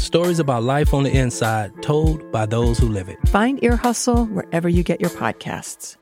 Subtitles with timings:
[0.00, 3.18] stories about life on the inside told by those who live it.
[3.28, 5.96] Find Ear Hustle wherever you get your podcasts.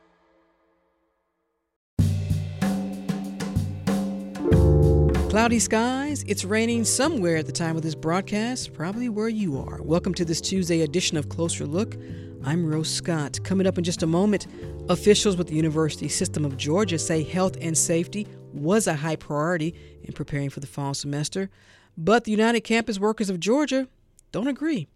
[5.31, 6.25] Cloudy skies.
[6.27, 9.83] It's raining somewhere at the time of this broadcast, probably where you are.
[9.83, 11.97] Welcome to this Tuesday edition of Closer Look.
[12.45, 13.39] I'm Rose Scott.
[13.45, 14.47] Coming up in just a moment,
[14.89, 19.75] officials with the University System of Georgia say health and safety was a high priority
[20.03, 21.51] in preparing for the fall semester,
[21.99, 23.89] but the United Campus Workers of Georgia
[24.31, 24.87] don't agree.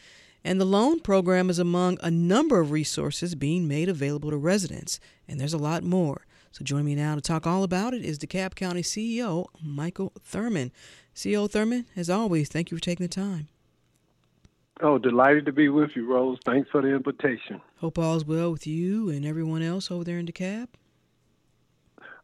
[0.44, 5.00] And the loan program is among a number of resources being made available to residents.
[5.26, 6.26] And there's a lot more.
[6.52, 10.70] So, joining me now to talk all about it is DeKalb County CEO Michael Thurmond.
[11.14, 13.48] CEO Thurmond, as always, thank you for taking the time.
[14.80, 16.38] Oh, delighted to be with you, Rose.
[16.44, 17.60] Thanks for the invitation.
[17.76, 20.68] Hope all's well with you and everyone else over there in DeKalb.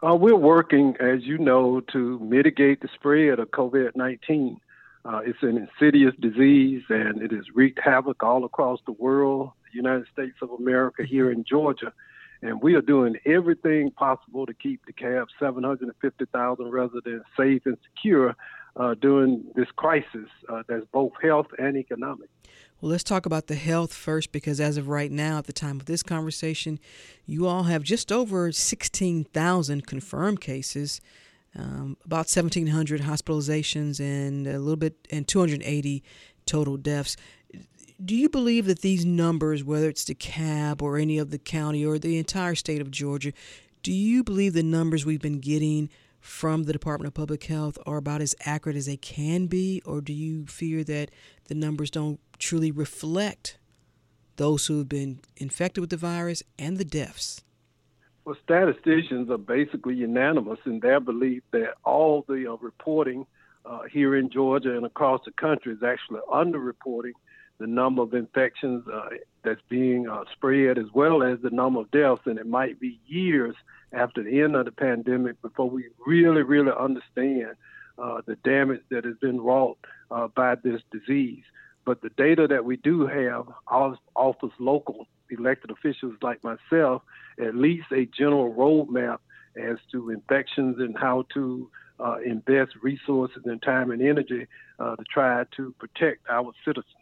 [0.03, 4.61] Uh, we're working, as you know, to mitigate the spread of COVID 19.
[5.05, 9.77] Uh, it's an insidious disease and it has wreaked havoc all across the world, the
[9.77, 11.93] United States of America, here in Georgia.
[12.43, 18.35] And we are doing everything possible to keep DeKalb 750,000 residents safe and secure
[18.77, 22.29] uh, during this crisis uh, that's both health and economic.
[22.81, 25.79] Well, let's talk about the health first because as of right now, at the time
[25.81, 26.79] of this conversation,
[27.27, 31.03] you all have just over 16,000 confirmed cases,
[31.55, 36.03] um, about 1,700 hospitalizations, and a little bit, and 280
[36.47, 37.19] total deaths.
[38.03, 41.99] Do you believe that these numbers, whether it's DeKalb or any of the county or
[41.99, 43.35] the entire state of Georgia,
[43.83, 47.97] do you believe the numbers we've been getting from the Department of Public Health are
[47.97, 51.11] about as accurate as they can be, or do you fear that
[51.49, 53.59] the numbers don't truly reflect
[54.37, 57.43] those who have been infected with the virus and the deaths?
[58.25, 63.27] Well, statisticians are basically unanimous in their belief that all the uh, reporting
[63.65, 67.13] uh, here in Georgia and across the country is actually underreporting
[67.59, 69.09] the number of infections uh,
[69.43, 73.01] that's being uh, spread as well as the number of deaths, and it might be
[73.07, 73.55] years
[73.93, 77.55] after the end of the pandemic before we really, really understand
[77.99, 79.79] uh, the damage that has been wrought
[80.11, 81.43] uh, by this disease.
[81.85, 87.03] But the data that we do have offers local elected officials like myself
[87.41, 89.19] at least a general roadmap
[89.57, 94.47] as to infections and how to uh, invest resources and time and energy
[94.79, 97.00] uh, to try to protect our citizens.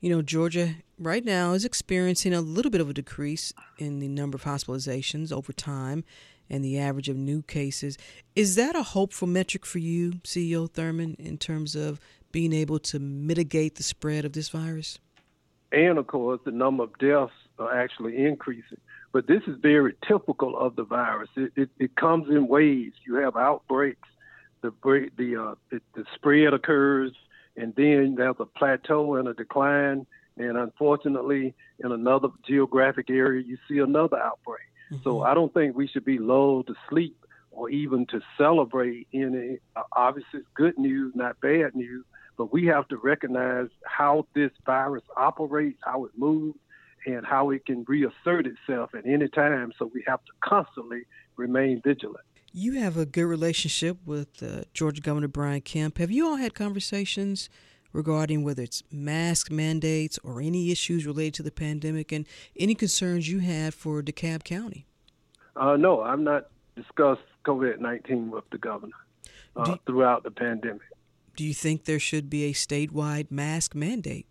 [0.00, 4.06] You know, Georgia right now is experiencing a little bit of a decrease in the
[4.06, 6.04] number of hospitalizations over time
[6.48, 7.98] and the average of new cases.
[8.36, 11.98] Is that a hopeful metric for you, CEO Thurmond, in terms of
[12.30, 15.00] being able to mitigate the spread of this virus?
[15.72, 18.78] And of course, the number of deaths are actually increasing.
[19.12, 21.28] But this is very typical of the virus.
[21.36, 22.94] It, it, it comes in waves.
[23.04, 24.08] You have outbreaks.
[24.60, 24.72] The
[25.16, 27.12] the uh, it, the spread occurs,
[27.58, 30.06] and then there's a plateau and a decline.
[30.36, 34.60] And unfortunately, in another geographic area, you see another outbreak.
[34.92, 35.02] Mm-hmm.
[35.02, 37.16] So I don't think we should be lulled to sleep
[37.50, 39.58] or even to celebrate any.
[39.74, 42.04] Uh, obviously, it's good news, not bad news.
[42.36, 46.56] But we have to recognize how this virus operates, how it moves,
[47.04, 49.72] and how it can reassert itself at any time.
[49.76, 51.02] So we have to constantly
[51.36, 52.24] remain vigilant.
[52.52, 55.98] You have a good relationship with uh, Georgia Governor Brian Kemp.
[55.98, 57.50] Have you all had conversations
[57.92, 63.28] regarding whether it's mask mandates or any issues related to the pandemic and any concerns
[63.28, 64.86] you had for DeKalb County?
[65.56, 68.96] Uh, no, I've not discussed COVID 19 with the governor
[69.56, 70.82] uh, throughout the pandemic.
[71.36, 74.26] Do you think there should be a statewide mask mandate?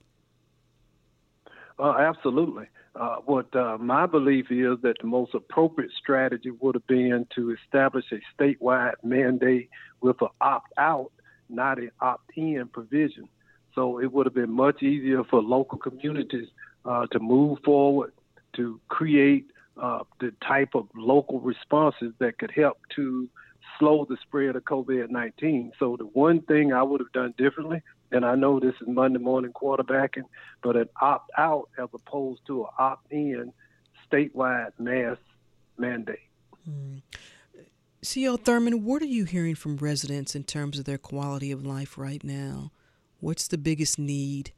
[1.79, 2.67] Uh, absolutely.
[2.99, 7.55] Uh, what uh, my belief is that the most appropriate strategy would have been to
[7.63, 9.69] establish a statewide mandate
[10.01, 11.11] with an opt out,
[11.47, 13.29] not an opt in provision.
[13.75, 16.47] So it would have been much easier for local communities
[16.85, 18.13] uh, to move forward,
[18.55, 19.45] to create
[19.79, 23.29] uh, the type of local responses that could help to
[23.77, 25.71] slow the spread of COVID 19.
[25.77, 29.19] So the one thing I would have done differently and I know this is Monday
[29.19, 30.23] morning quarterbacking,
[30.63, 33.51] but an opt out as opposed to an opt in
[34.09, 35.17] statewide mass
[35.77, 36.19] mandate.
[36.67, 37.01] Mm.
[38.03, 41.97] CEO Thurmond, what are you hearing from residents in terms of their quality of life
[41.97, 42.71] right now?
[43.19, 44.51] What's the biggest need?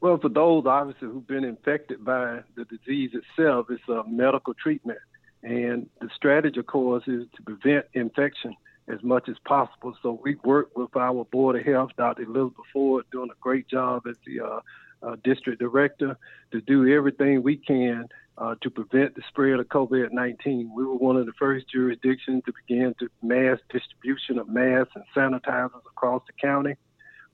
[0.00, 4.98] Well, for those obviously who've been infected by the disease itself, it's a medical treatment.
[5.42, 8.54] And the strategy, of course, is to prevent infection
[8.88, 9.96] as much as possible.
[10.02, 12.22] So we work with our Board of Health, Dr.
[12.22, 14.60] Elizabeth Ford, doing a great job as the uh,
[15.02, 16.16] uh, district director
[16.52, 20.72] to do everything we can uh, to prevent the spread of COVID 19.
[20.74, 25.04] We were one of the first jurisdictions to begin to mass distribution of masks and
[25.16, 26.76] sanitizers across the county.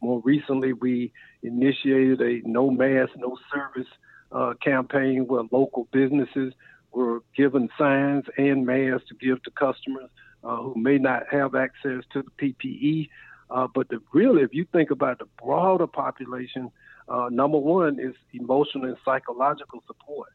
[0.03, 1.13] More recently, we
[1.43, 3.91] initiated a no mask, no service
[4.33, 6.55] uh, campaign where local businesses
[6.93, 10.11] were given signs and masks to give to customers
[10.45, 13.09] uh, who may not have access to the PPE.
[13.51, 16.71] Uh, but the, really, if you think about the broader population,
[17.09, 20.29] uh, number one is emotional and psychological support.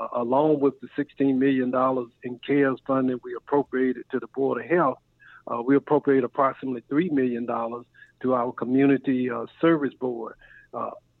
[0.00, 1.70] Uh, along with the $16 million
[2.22, 4.98] in CARES funding we appropriated to the Board of Health,
[5.46, 10.34] uh, we appropriate approximately $3 million to our Community uh, Service Board.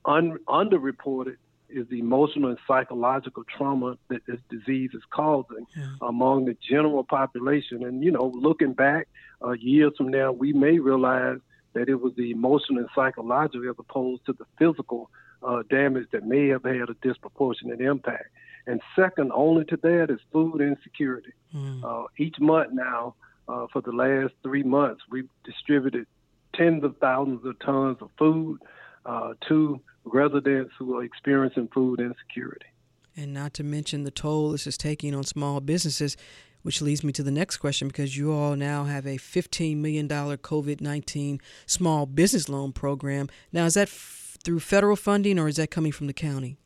[0.04, 1.36] Un- underreported
[1.72, 5.94] is the emotional and psychological trauma that this disease is causing yeah.
[6.02, 7.84] among the general population.
[7.84, 9.08] And, you know, looking back
[9.44, 11.38] uh, years from now, we may realize
[11.74, 15.10] that it was the emotional and psychological as opposed to the physical
[15.42, 18.28] uh, damage that may have had a disproportionate impact.
[18.66, 21.32] And second only to that is food insecurity.
[21.54, 21.82] Mm.
[21.82, 23.14] Uh, each month now,
[23.48, 26.06] uh, for the last three months, we've distributed
[26.54, 28.60] tens of thousands of tons of food
[29.06, 32.66] uh, to residents who are experiencing food insecurity.
[33.16, 36.16] And not to mention the toll this is taking on small businesses,
[36.62, 40.08] which leads me to the next question because you all now have a $15 million
[40.08, 43.28] COVID 19 small business loan program.
[43.52, 46.56] Now, is that f- through federal funding or is that coming from the county?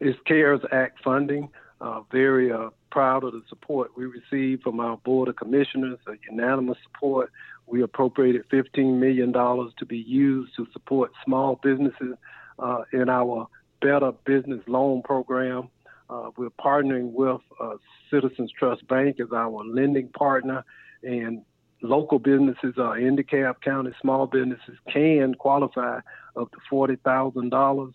[0.00, 1.48] It's CARES Act funding.
[1.80, 6.12] Uh, very uh, proud of the support we received from our Board of Commissioners, a
[6.28, 7.30] unanimous support
[7.70, 12.14] we appropriated $15 million to be used to support small businesses
[12.58, 13.46] uh, in our
[13.80, 15.68] Better Business Loan Program.
[16.10, 17.74] Uh, we're partnering with uh,
[18.10, 20.64] Citizens Trust Bank as our lending partner,
[21.02, 21.42] and
[21.82, 25.98] local businesses uh, in DeKalb County, small businesses can qualify
[26.36, 27.92] up to $40,000.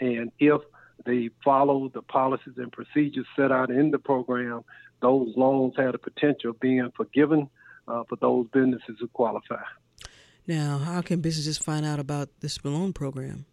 [0.00, 0.60] And if
[1.06, 4.64] they follow the policies and procedures set out in the program,
[5.00, 7.48] those loans have the potential of being forgiven
[7.86, 9.62] for those businesses who qualify.
[10.46, 13.46] Now, how can businesses find out about this loan program?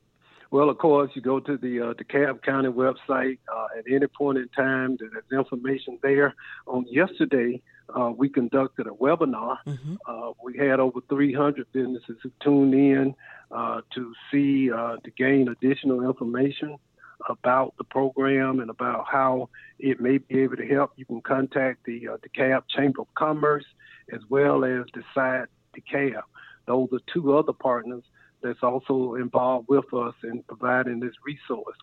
[0.52, 4.38] Well, of course, you go to the uh, DeKalb County website uh, at any point
[4.38, 4.98] in time.
[5.00, 6.36] There's information there.
[6.68, 7.62] On yesterday,
[7.98, 9.58] uh, we conducted a webinar.
[9.66, 9.96] Mm-hmm.
[10.06, 13.16] Uh, we had over 300 businesses who tuned in
[13.50, 16.78] uh, to see uh, to gain additional information
[17.30, 19.50] about the program and about how
[19.80, 20.92] it may be able to help.
[20.96, 23.66] You can contact the uh, DeKalb Chamber of Commerce
[24.14, 26.24] as well as Decide DeKalb.
[26.68, 28.04] Those are two other partners
[28.42, 31.78] that's also involved with us in providing this resource.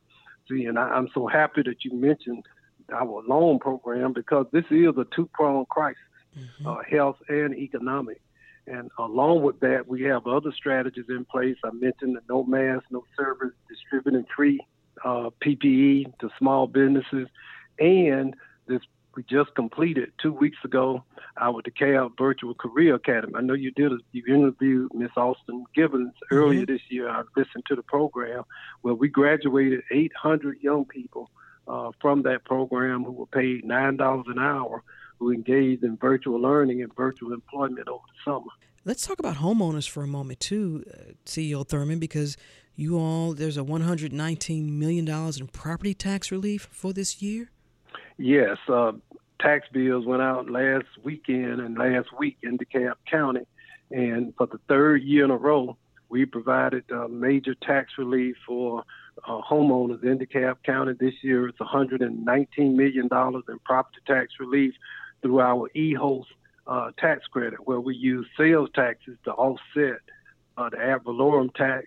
[0.49, 2.45] See, and I, am so happy that you mentioned
[2.93, 5.99] our loan program because this is a two-pronged crisis,
[6.37, 6.67] mm-hmm.
[6.67, 8.21] uh, health and economic.
[8.67, 11.57] And along with that, we have other strategies in place.
[11.65, 14.61] I mentioned the no mask, no service, distributing free
[15.05, 17.29] uh, PPE to small businesses,
[17.79, 18.35] and
[18.67, 18.83] this
[19.19, 21.03] we just completed two weeks ago
[21.41, 23.33] our DeKalb Virtual Career Academy.
[23.37, 26.37] I know you did a, you interviewed Miss Austin Gibbons mm-hmm.
[26.37, 27.09] earlier this year.
[27.09, 28.45] I listened to the program
[28.83, 31.31] where we graduated 800 young people
[31.67, 34.85] uh, from that program who were paid nine dollars an hour,
[35.19, 38.53] who engaged in virtual learning and virtual employment over the summer.
[38.89, 42.39] Let's talk about homeowners for a moment too, uh, CEO Thurmond, because
[42.75, 47.51] you all there's a 119 million dollars in property tax relief for this year.
[48.17, 48.93] Yes, uh,
[49.43, 53.47] tax bills went out last weekend and last week in DeKalb County,
[53.91, 55.77] and for the third year in a row,
[56.09, 58.85] we provided uh, major tax relief for
[59.29, 60.95] uh, homeowners in DeKalb County.
[60.99, 64.73] This year, it's 119 million dollars in property tax relief
[65.21, 66.31] through our e-host
[66.69, 70.01] uh, tax credit, where we use sales taxes to offset
[70.57, 71.87] uh, the ad valorem tax.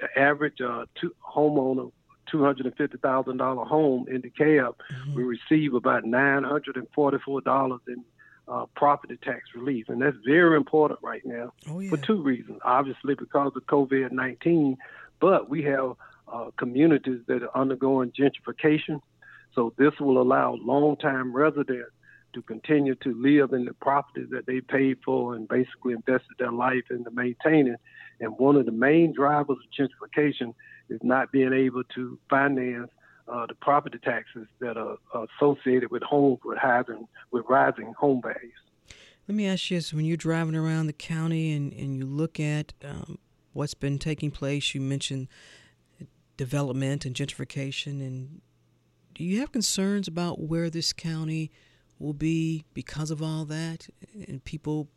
[0.00, 1.92] The average uh, two, homeowner
[2.32, 5.14] $250,000 home in DeKalb, mm-hmm.
[5.14, 8.04] we receive about $944 in
[8.48, 9.88] uh, property tax relief.
[9.88, 11.90] And that's very important right now oh, yeah.
[11.90, 12.58] for two reasons.
[12.64, 14.78] Obviously, because of COVID 19,
[15.20, 15.94] but we have
[16.32, 19.00] uh, communities that are undergoing gentrification.
[19.54, 21.90] So this will allow long-time residents
[22.34, 26.52] to continue to live in the properties that they paid for and basically invested their
[26.52, 27.76] life into maintaining.
[28.20, 30.54] And one of the main drivers of gentrification
[30.88, 32.90] is not being able to finance
[33.28, 34.96] uh, the property taxes that are
[35.40, 38.52] associated with homes with rising with rising home values.
[39.28, 42.40] Let me ask you this: When you're driving around the county and, and you look
[42.40, 43.18] at um,
[43.52, 45.28] what's been taking place, you mentioned
[46.36, 48.40] development and gentrification, and
[49.14, 51.50] do you have concerns about where this county
[52.02, 53.88] will be because of all that
[54.28, 54.88] and people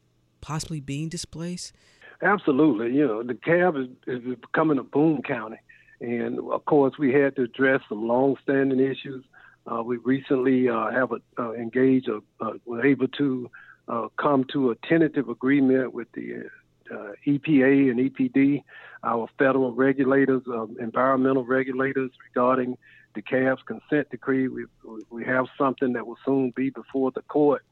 [0.42, 1.74] possibly being displaced?
[2.22, 2.96] Absolutely.
[2.96, 5.58] You know, DeKalb is, is becoming a boom county.
[6.02, 9.24] And of course, we had to address some long-standing issues.
[9.68, 12.22] Uh, we recently uh, have a, uh, engaged, a,
[12.66, 13.50] were able to
[13.88, 16.44] uh, come to a tentative agreement with the
[16.92, 18.63] uh, EPA and EPD,
[19.04, 22.77] our federal regulators, um, environmental regulators, regarding
[23.13, 24.48] the DeKalb's consent decree.
[24.48, 24.65] We
[25.10, 27.63] we have something that will soon be before the court.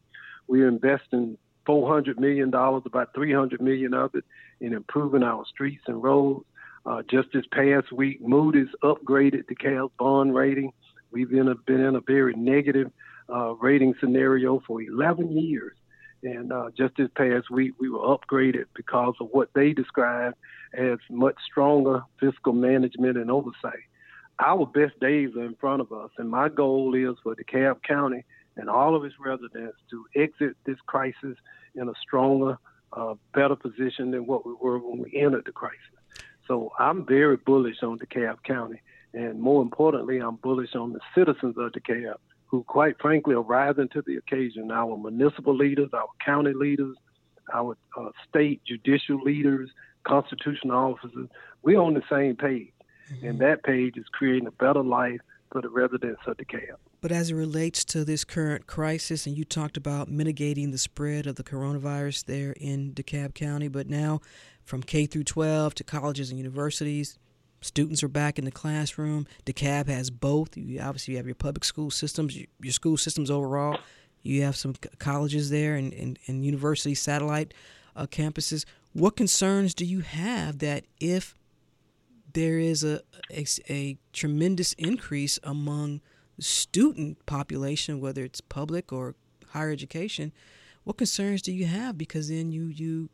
[0.48, 4.26] We're investing 400 million dollars, about 300 million of it,
[4.60, 6.46] in improving our streets and roads.
[6.86, 10.74] Uh, just this past week, Moody's upgraded the DeKalb's bond rating.
[11.12, 12.92] We've been, a, been in a very negative
[13.30, 15.74] uh, rating scenario for 11 years.
[16.24, 20.38] And uh, just this past week, we were upgraded because of what they described
[20.74, 23.84] as much stronger fiscal management and oversight.
[24.40, 28.24] Our best days are in front of us, and my goal is for DeKalb County
[28.56, 31.38] and all of its residents to exit this crisis
[31.76, 32.58] in a stronger,
[32.94, 35.80] uh, better position than what we were when we entered the crisis.
[36.48, 38.82] So I'm very bullish on DeKalb County.
[39.14, 42.16] And more importantly, I'm bullish on the citizens of DeKalb
[42.54, 44.70] who, quite frankly, are rising to the occasion.
[44.70, 46.96] Our municipal leaders, our county leaders,
[47.52, 49.72] our uh, state judicial leaders,
[50.04, 51.30] constitutional officers,
[51.64, 52.72] we're on the same page.
[53.12, 53.28] Mm-hmm.
[53.28, 55.20] And that page is creating a better life
[55.52, 56.76] for the residents of DeKalb.
[57.02, 61.26] But as it relates to this current crisis, and you talked about mitigating the spread
[61.26, 64.22] of the coronavirus there in DeKalb County, but now
[64.64, 67.18] from K through 12 to colleges and universities,
[67.64, 69.26] students are back in the classroom.
[69.46, 70.56] DeKalb has both.
[70.58, 73.78] You obviously you have your public school systems, your school systems overall.
[74.22, 77.54] You have some colleges there and, and, and university satellite
[77.96, 78.66] uh, campuses.
[78.94, 81.36] What concerns do you have that if
[82.34, 83.02] there is a,
[83.32, 86.02] a, a tremendous increase among
[86.40, 89.16] student population, whether it's public or
[89.50, 90.32] higher education,
[90.84, 91.98] what concerns do you have?
[91.98, 93.10] Because then you you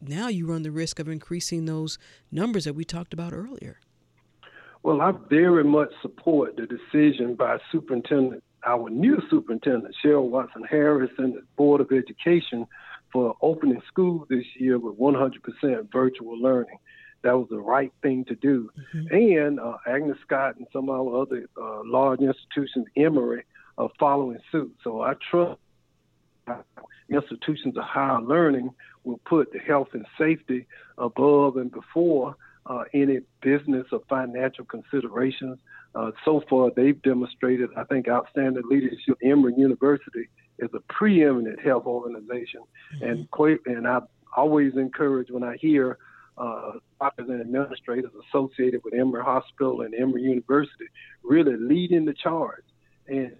[0.00, 1.98] now you run the risk of increasing those
[2.30, 3.78] numbers that we talked about earlier.
[4.82, 11.10] Well, I very much support the decision by Superintendent, our new superintendent, Cheryl Watson Harris,
[11.18, 12.66] and the Board of Education
[13.12, 16.78] for opening schools this year with 100% virtual learning
[17.22, 18.70] that was the right thing to do.
[18.94, 19.14] Mm-hmm.
[19.14, 23.44] And uh, Agnes Scott and some of our other uh, large institutions, Emory,
[23.78, 24.74] are following suit.
[24.82, 25.60] So I trust
[27.08, 28.70] institutions of higher learning
[29.04, 30.66] will put the health and safety
[30.98, 35.58] above and before uh, any business or financial considerations.
[35.94, 39.18] Uh, so far, they've demonstrated, I think, outstanding leadership.
[39.22, 40.28] Emory University
[40.58, 42.60] is a preeminent health organization,
[43.02, 43.04] mm-hmm.
[43.04, 44.00] and and I
[44.36, 45.98] always encourage when I hear
[46.38, 50.86] uh, doctors and administrators associated with Emory Hospital and Emory University
[51.22, 52.64] really leading the charge.
[53.08, 53.36] And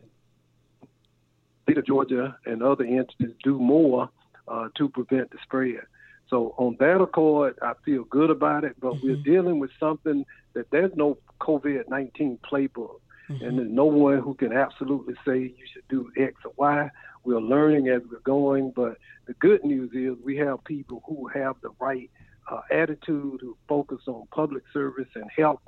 [1.71, 4.11] state of Georgia and other entities do more
[4.49, 5.81] uh, to prevent the spread.
[6.29, 9.07] So on that accord, I feel good about it, but mm-hmm.
[9.07, 10.25] we're dealing with something
[10.55, 13.01] that there's no COVID-19 playbook.
[13.29, 13.45] Mm-hmm.
[13.45, 16.91] And there's no one who can absolutely say you should do X or Y.
[17.25, 21.57] We're learning as we're going, but the good news is we have people who have
[21.63, 22.11] the right
[22.51, 25.61] uh, attitude, who focus on public service and help.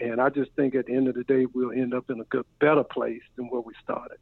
[0.00, 2.24] And I just think at the end of the day, we'll end up in a
[2.24, 4.18] good, better place than where we started.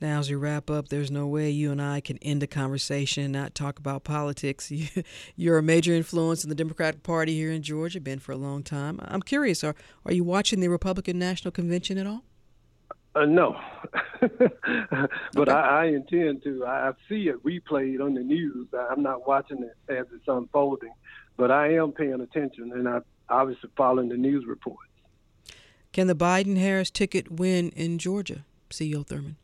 [0.00, 3.24] Now, as we wrap up, there's no way you and I can end the conversation
[3.24, 4.70] and not talk about politics.
[5.36, 8.62] You're a major influence in the Democratic Party here in Georgia, been for a long
[8.62, 9.00] time.
[9.02, 9.74] I'm curious, are,
[10.06, 12.22] are you watching the Republican National Convention at all?
[13.16, 13.58] Uh, no,
[14.20, 15.50] but okay.
[15.50, 16.64] I, I, intend to.
[16.64, 18.68] I see it replayed on the news.
[18.90, 20.92] I'm not watching it as it's unfolding,
[21.36, 24.90] but I am paying attention and I'm obviously following the news reports.
[25.92, 29.34] Can the Biden-Harris ticket win in Georgia, CEO Thurmond?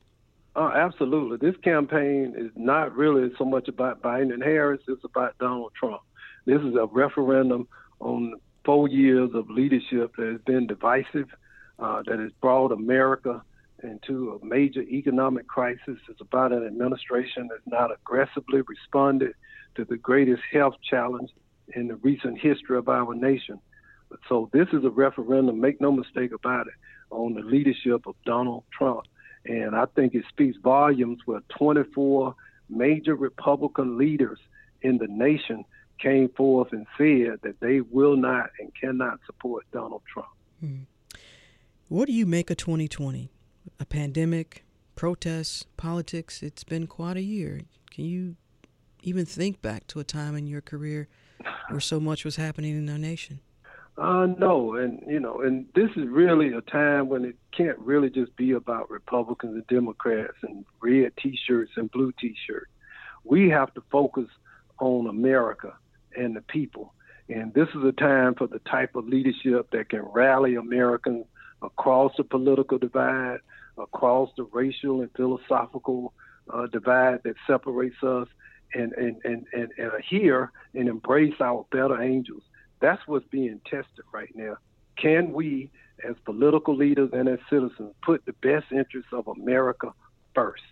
[0.56, 1.36] Oh, absolutely.
[1.36, 4.80] This campaign is not really so much about Biden and Harris.
[4.86, 6.02] It's about Donald Trump.
[6.46, 7.66] This is a referendum
[7.98, 8.34] on
[8.64, 11.28] four years of leadership that has been divisive,
[11.78, 13.42] uh, that has brought America
[13.82, 15.98] into a major economic crisis.
[16.08, 19.34] It's about an administration that's not aggressively responded
[19.74, 21.30] to the greatest health challenge
[21.74, 23.58] in the recent history of our nation.
[24.28, 26.74] So this is a referendum, make no mistake about it,
[27.10, 29.06] on the leadership of Donald Trump.
[29.46, 32.34] And I think it speaks volumes where 24
[32.68, 34.38] major Republican leaders
[34.82, 35.64] in the nation
[35.98, 40.28] came forth and said that they will not and cannot support Donald Trump.
[40.60, 40.82] Hmm.
[41.88, 43.30] What do you make of 2020?
[43.78, 44.64] A pandemic,
[44.96, 46.42] protests, politics.
[46.42, 47.60] It's been quite a year.
[47.90, 48.36] Can you
[49.02, 51.08] even think back to a time in your career
[51.68, 53.40] where so much was happening in our nation?
[53.96, 58.10] Uh, no, and you know, and this is really a time when it can't really
[58.10, 62.70] just be about Republicans and Democrats and red T-shirts and blue T-shirts.
[63.22, 64.26] We have to focus
[64.80, 65.74] on America
[66.16, 66.92] and the people,
[67.28, 71.26] and this is a time for the type of leadership that can rally Americans
[71.62, 73.38] across the political divide,
[73.78, 76.12] across the racial and philosophical
[76.52, 78.26] uh, divide that separates us,
[78.74, 82.42] and and and and, and adhere and embrace our better angels
[82.80, 84.56] that's what's being tested right now.
[84.96, 85.70] Can we,
[86.08, 89.92] as political leaders and as citizens, put the best interests of America
[90.34, 90.62] first?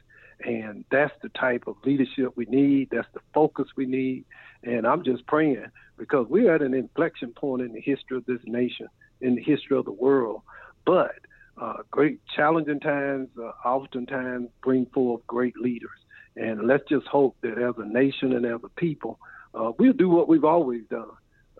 [0.44, 2.88] And that's the type of leadership we need.
[2.90, 4.24] That's the focus we need.
[4.64, 8.40] And I'm just praying because we're at an inflection point in the history of this
[8.44, 8.88] nation,
[9.20, 10.42] in the history of the world.
[10.84, 11.14] But
[11.60, 15.90] uh, great challenging times uh, oftentimes bring forth great leaders.
[16.36, 19.18] And let's just hope that as a nation and as a people,
[19.54, 21.10] uh, we'll do what we've always done.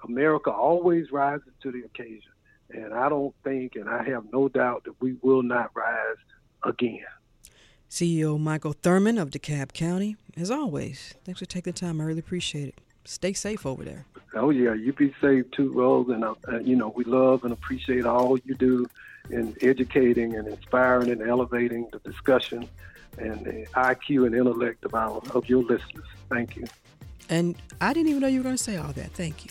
[0.04, 2.32] America always rises to the occasion.
[2.70, 6.16] And I don't think, and I have no doubt, that we will not rise
[6.64, 7.04] again.
[7.90, 12.00] CEO Michael Thurmond of DeKalb County, as always, thanks for taking the time.
[12.00, 12.80] I really appreciate it.
[13.04, 14.06] Stay safe over there.
[14.34, 16.08] Oh, yeah, you be safe too, Rose.
[16.08, 18.86] And, uh, you know, we love and appreciate all you do
[19.28, 22.68] in educating and inspiring and elevating the discussion
[23.18, 26.06] and the IQ and intellect of, our, of your listeners.
[26.30, 26.64] Thank you.
[27.28, 29.12] And I didn't even know you were going to say all that.
[29.12, 29.50] Thank you.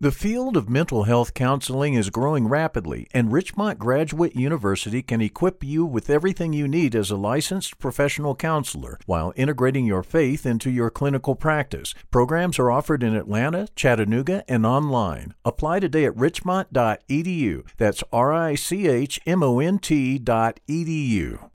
[0.00, 5.64] The field of mental health counseling is growing rapidly, and Richmont Graduate University can equip
[5.64, 10.70] you with everything you need as a licensed professional counselor while integrating your faith into
[10.70, 11.94] your clinical practice.
[12.12, 15.34] Programs are offered in Atlanta, Chattanooga, and online.
[15.44, 17.66] Apply today at richmont.edu.
[17.76, 21.50] That's R I C H M O N T.edu.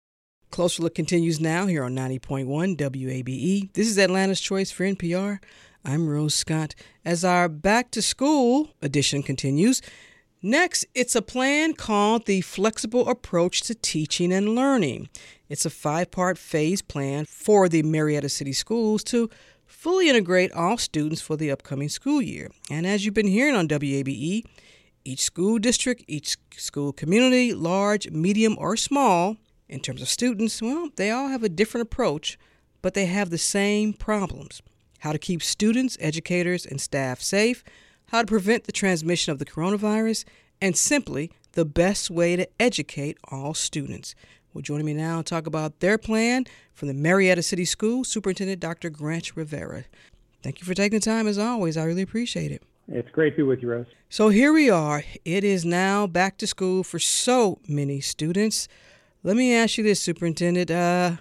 [0.52, 3.72] Closer Look continues now here on 90.1 WABE.
[3.72, 5.40] This is Atlanta's Choice for NPR.
[5.86, 6.76] I'm Rose Scott.
[7.04, 9.82] As our back to school edition continues,
[10.42, 15.10] next it's a plan called the Flexible Approach to Teaching and Learning.
[15.50, 19.30] It's a five part phase plan for the Marietta City Schools to
[19.66, 22.50] fully integrate all students for the upcoming school year.
[22.72, 24.46] And as you've been hearing on WABE,
[25.04, 29.36] each school district, each school community, large, medium, or small,
[29.68, 32.40] in terms of students, well, they all have a different approach,
[32.82, 34.62] but they have the same problems
[35.04, 37.62] how to keep students, educators, and staff safe,
[38.08, 40.24] how to prevent the transmission of the coronavirus,
[40.62, 44.16] and simply the best way to educate all students.
[44.54, 48.62] Well, joining me now to talk about their plan from the Marietta City School, Superintendent
[48.62, 48.90] Dr.
[48.90, 49.84] Grant Rivera.
[50.42, 51.76] Thank you for taking the time as always.
[51.76, 52.64] I really appreciate it.
[52.88, 53.88] It's great to be with you, Rose.
[54.08, 55.04] So here we are.
[55.26, 58.70] It is now back to school for so many students.
[59.22, 60.72] Let me ask you this, Superintendent.
[60.72, 61.18] Uh,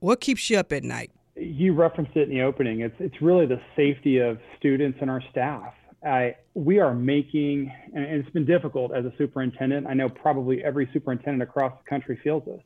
[0.00, 1.10] what keeps you up at night?
[1.36, 2.80] You referenced it in the opening.
[2.80, 5.74] It's it's really the safety of students and our staff.
[6.04, 9.86] I, we are making, and it's been difficult as a superintendent.
[9.86, 12.60] I know probably every superintendent across the country feels this.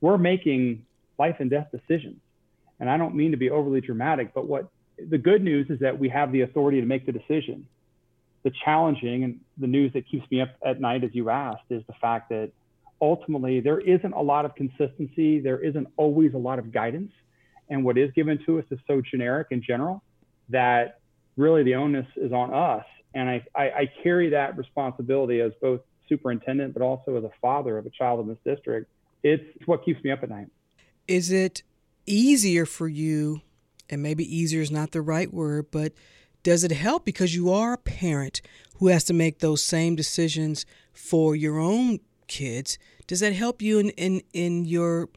[0.00, 0.84] We're making
[1.18, 2.20] life and death decisions.
[2.80, 5.98] And I don't mean to be overly dramatic, but what the good news is that
[5.98, 7.66] we have the authority to make the decision.
[8.42, 11.82] The challenging and the news that keeps me up at night, as you asked, is
[11.86, 12.50] the fact that
[13.00, 15.40] ultimately there isn't a lot of consistency.
[15.40, 17.12] There isn't always a lot of guidance.
[17.68, 20.02] And what is given to us is so generic and general
[20.50, 21.00] that
[21.36, 22.84] really the onus is on us.
[23.14, 27.78] And I, I, I carry that responsibility as both superintendent, but also as a father
[27.78, 28.90] of a child in this district.
[29.22, 30.48] It's, it's what keeps me up at night.
[31.08, 31.62] Is it
[32.06, 33.40] easier for you,
[33.88, 35.92] and maybe easier is not the right word, but
[36.42, 38.42] does it help because you are a parent
[38.78, 42.78] who has to make those same decisions for your own kids?
[43.06, 45.08] Does that help you in, in, in your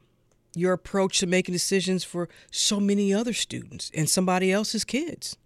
[0.57, 5.37] your approach to making decisions for so many other students and somebody else's kids?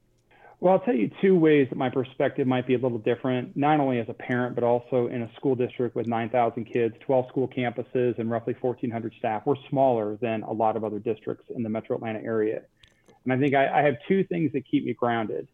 [0.62, 3.80] Well, I'll tell you two ways that my perspective might be a little different, not
[3.80, 7.48] only as a parent, but also in a school district with 9,000 kids, 12 school
[7.48, 9.42] campuses, and roughly 1,400 staff.
[9.44, 12.62] We're smaller than a lot of other districts in the metro Atlanta area.
[13.24, 15.48] And I think I, I have two things that keep me grounded.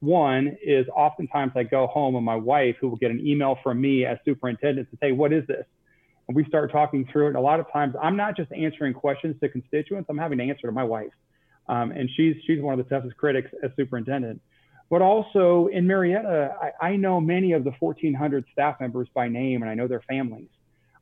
[0.00, 3.80] One is oftentimes I go home and my wife, who will get an email from
[3.80, 5.64] me as superintendent to say, What is this?
[6.30, 7.28] And we start talking through it.
[7.30, 10.44] And a lot of times I'm not just answering questions to constituents, I'm having to
[10.44, 11.10] answer to my wife.
[11.68, 14.40] Um, and she's she's one of the toughest critics as superintendent.
[14.90, 19.62] But also in Marietta, I, I know many of the 1,400 staff members by name,
[19.62, 20.46] and I know their families.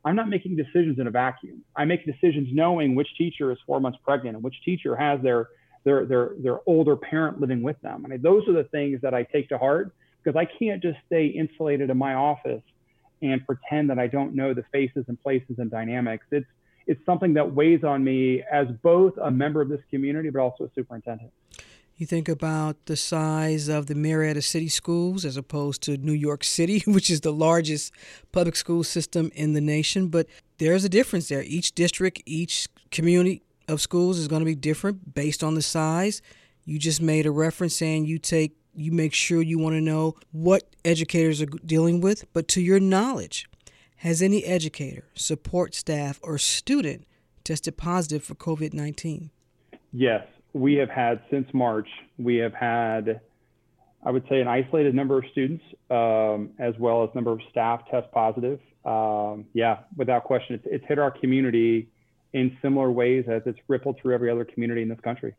[0.03, 1.62] I'm not making decisions in a vacuum.
[1.77, 5.49] I make decisions knowing which teacher is four months pregnant and which teacher has their
[5.85, 8.07] their their their older parent living with them.
[8.07, 9.93] I mean, those are the things that I take to heart
[10.25, 12.62] because I can't just stay insulated in my office
[13.22, 16.26] and pretend that I don't know the faces and places and dynamics.
[16.31, 16.46] It's
[16.87, 20.64] it's something that weighs on me as both a member of this community, but also
[20.64, 21.31] a superintendent.
[21.96, 26.44] You think about the size of the Marietta City schools as opposed to New York
[26.44, 27.92] City, which is the largest
[28.33, 30.26] public school system in the nation, but
[30.59, 31.42] there's a difference there.
[31.42, 36.22] Each district, each community of schools is going to be different based on the size.
[36.64, 40.14] You just made a reference saying you take you make sure you want to know
[40.33, 43.49] what educators are dealing with, but to your knowledge,
[43.97, 47.05] has any educator, support staff, or student
[47.45, 49.31] tested positive for COVID 19?
[49.93, 51.88] Yes, we have had since March,
[52.19, 53.21] we have had,
[54.05, 57.83] I would say, an isolated number of students um, as well as number of staff
[57.91, 58.61] test positive.
[58.85, 61.88] Um, yeah, without question, it's, it's hit our community
[62.33, 65.35] in similar ways as it's rippled through every other community in this country.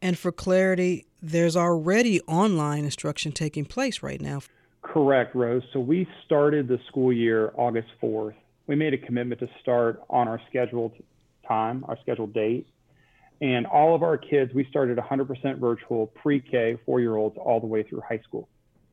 [0.00, 4.40] And for clarity, there's already online instruction taking place right now.
[4.82, 5.62] Correct, Rose.
[5.72, 8.34] So we started the school year August 4th.
[8.66, 10.92] We made a commitment to start on our scheduled
[11.46, 12.66] time, our scheduled date.
[13.40, 17.60] And all of our kids, we started 100% virtual pre K, four year olds, all
[17.60, 18.48] the way through high school.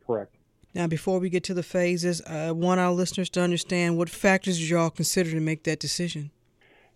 [0.06, 0.36] Correct.
[0.74, 4.60] Now, before we get to the phases, I want our listeners to understand what factors
[4.60, 6.32] did you all consider to make that decision?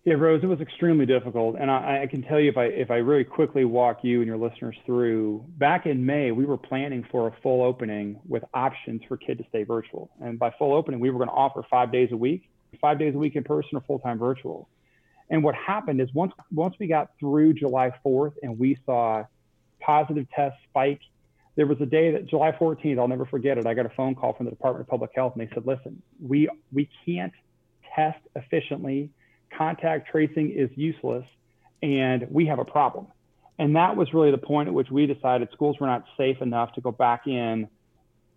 [0.04, 2.90] Yeah, Rose, it was extremely difficult, and I, I, can tell you if I if
[2.90, 5.44] I really quickly walk you and your listeners through.
[5.58, 9.44] Back in May, we were planning for a full opening with options for kid to
[9.50, 12.48] stay virtual, and by full opening, we were going to offer five days a week,
[12.80, 14.70] five days a week in person or full time virtual.
[15.28, 19.24] And what happened is once once we got through July 4th and we saw
[19.80, 21.00] positive tests spike,
[21.56, 23.66] there was a day that July 14th, I'll never forget it.
[23.66, 26.00] I got a phone call from the Department of Public Health, and they said, "Listen,
[26.26, 27.34] we we can't
[27.94, 29.10] test efficiently.
[29.60, 31.26] Contact tracing is useless,
[31.82, 33.06] and we have a problem."
[33.58, 36.72] And that was really the point at which we decided schools were not safe enough
[36.76, 37.68] to go back in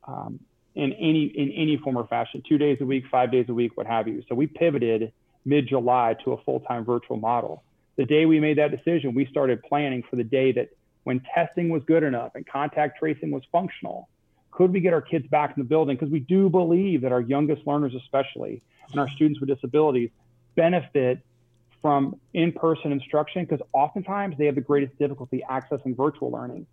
[0.05, 0.41] um,
[0.75, 3.77] in any in any form or fashion, two days a week, five days a week,
[3.77, 4.21] what have you.
[4.27, 5.13] So we pivoted
[5.45, 7.63] mid July to a full time virtual model.
[7.95, 10.71] The day we made that decision, we started planning for the day that
[11.05, 14.09] when testing was good enough and contact tracing was functional,
[14.51, 15.95] could we get our kids back in the building?
[15.95, 20.09] Because we do believe that our youngest learners, especially, and our students with disabilities,
[20.55, 21.19] benefit
[21.81, 26.65] from in person instruction because oftentimes they have the greatest difficulty accessing virtual learning.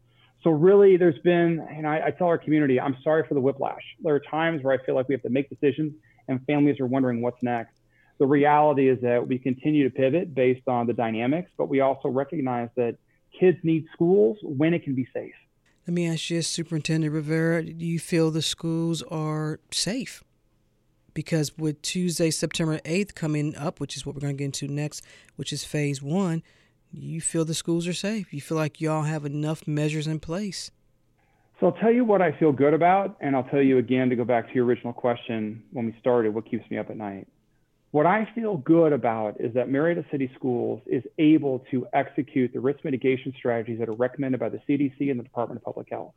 [0.42, 3.82] So, really, there's been, and I, I tell our community, I'm sorry for the whiplash.
[4.00, 5.92] There are times where I feel like we have to make decisions
[6.28, 7.74] and families are wondering what's next
[8.20, 12.08] the reality is that we continue to pivot based on the dynamics, but we also
[12.08, 12.96] recognize that
[13.38, 15.32] kids need schools when it can be safe.
[15.86, 20.22] Let me ask you, Superintendent Rivera, do you feel the schools are safe?
[21.20, 24.68] Because with Tuesday, September 8th coming up, which is what we're going to get into
[24.68, 25.04] next,
[25.36, 26.42] which is phase one,
[26.90, 28.32] you feel the schools are safe.
[28.32, 30.70] You feel like y'all have enough measures in place.
[31.58, 34.16] So I'll tell you what I feel good about, and I'll tell you again to
[34.16, 37.28] go back to your original question when we started what keeps me up at night.
[37.90, 42.60] What I feel good about is that Marietta City Schools is able to execute the
[42.60, 46.14] risk mitigation strategies that are recommended by the CDC and the Department of Public Health.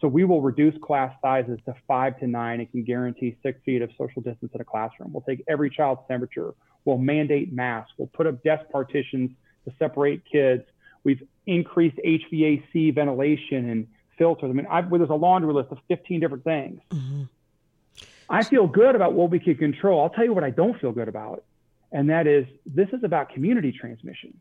[0.00, 3.82] So we will reduce class sizes to five to nine and can guarantee six feet
[3.82, 5.12] of social distance in a classroom.
[5.12, 6.54] We'll take every child's temperature.
[6.84, 7.92] We'll mandate masks.
[7.98, 9.30] We'll put up desk partitions
[9.64, 10.62] to separate kids.
[11.02, 14.50] We've increased HVAC ventilation and filters.
[14.50, 16.80] I mean, I've, there's a laundry list of 15 different things.
[16.90, 17.22] Mm-hmm.
[18.30, 20.02] I feel good about what we can control.
[20.02, 21.44] I'll tell you what I don't feel good about,
[21.90, 24.38] and that is this is about community transmission.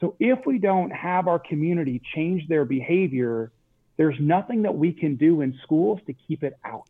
[0.00, 3.50] So if we don't have our community change their behavior,
[3.96, 6.88] there's nothing that we can do in schools to keep it out.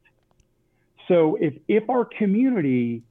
[1.08, 3.02] So if if our community,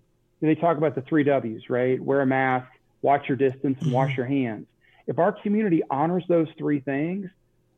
[0.42, 2.02] they talk about the three W's, right?
[2.02, 2.68] Wear a mask,
[3.02, 4.18] watch your distance, and wash mm-hmm.
[4.18, 4.68] your hands.
[5.06, 7.30] If our community honors those three things,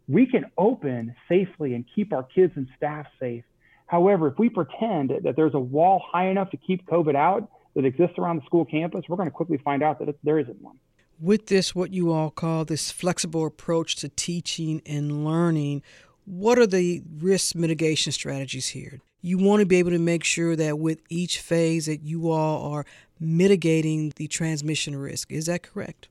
[0.07, 3.43] we can open safely and keep our kids and staff safe
[3.87, 7.85] However, if we pretend that there's a wall high enough to keep COVID out that
[7.85, 10.61] exists around the school campus, we're going to quickly find out that it, there isn't
[10.61, 10.79] one.
[11.19, 15.81] With this, what you all call this flexible approach to teaching and learning,
[16.25, 18.99] what are the risk mitigation strategies here?
[19.21, 22.73] You want to be able to make sure that with each phase that you all
[22.73, 22.85] are
[23.19, 25.31] mitigating the transmission risk.
[25.31, 26.09] Is that correct?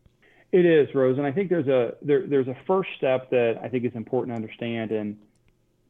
[0.52, 3.68] It is, Rose, and I think there's a there, there's a first step that I
[3.68, 5.16] think is important to understand, and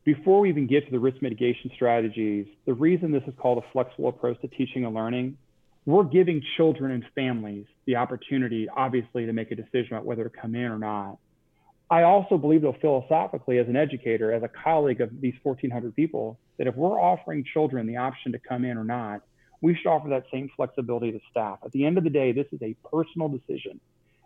[0.05, 3.73] before we even get to the risk mitigation strategies, the reason this is called a
[3.73, 5.37] flexible approach to teaching and learning,
[5.87, 10.31] we're giving children and families the opportunity, obviously, to make a decision about whether to
[10.31, 11.19] come in or not.
[11.91, 16.39] I also believe, though, philosophically, as an educator, as a colleague of these 1,400 people,
[16.59, 19.21] that if we're offering children the option to come in or not,
[19.61, 21.59] we should offer that same flexibility to staff.
[21.65, 23.81] At the end of the day, this is a personal decision.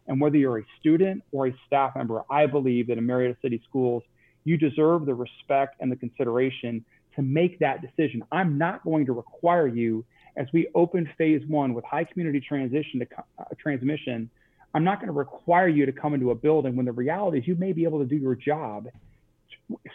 [0.07, 3.61] And whether you're a student or a staff member, I believe that in Marietta City
[3.69, 4.03] Schools,
[4.45, 6.85] you deserve the respect and the consideration
[7.17, 8.23] to make that decision.
[8.33, 10.05] I'm not going to require you
[10.39, 13.07] as we open phase one with high community transition to
[13.39, 14.31] uh, transmission.
[14.73, 17.49] I'm not going to require you to come into a building when the reality is
[17.49, 18.89] you may be able to do your job,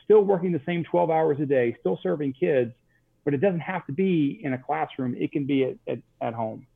[0.04, 2.74] still working the same 12 hours a day, still serving kids,
[3.24, 5.16] but it doesn't have to be in a classroom.
[5.18, 6.68] It can be at, at, at home.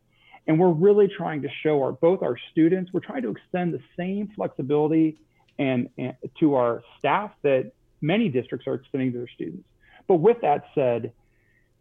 [0.47, 3.81] And we're really trying to show our both our students, we're trying to extend the
[3.97, 5.17] same flexibility
[5.59, 9.67] and, and to our staff that many districts are extending to their students.
[10.07, 11.11] But with that said,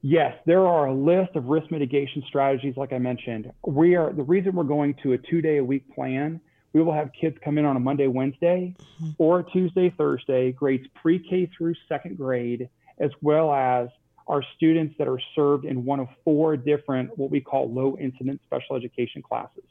[0.07, 3.51] yes, there are a list of risk mitigation strategies, like I mentioned.
[3.67, 6.41] We are the reason we're going to a two day a week plan.
[6.73, 9.11] We will have kids come in on a Monday, Wednesday, mm-hmm.
[9.19, 13.89] or Tuesday, Thursday, grades pre K through second grade, as well as
[14.29, 18.41] our students that are served in one of four different, what we call low incident
[18.45, 19.65] special education classes.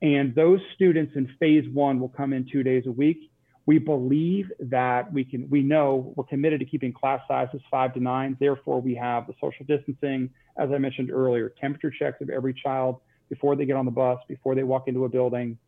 [0.00, 3.30] And those students in phase one will come in two days a week.
[3.64, 8.00] We believe that we can, we know we're committed to keeping class sizes five to
[8.00, 8.36] nine.
[8.40, 13.00] Therefore, we have the social distancing, as I mentioned earlier, temperature checks of every child
[13.28, 15.58] before they get on the bus, before they walk into a building,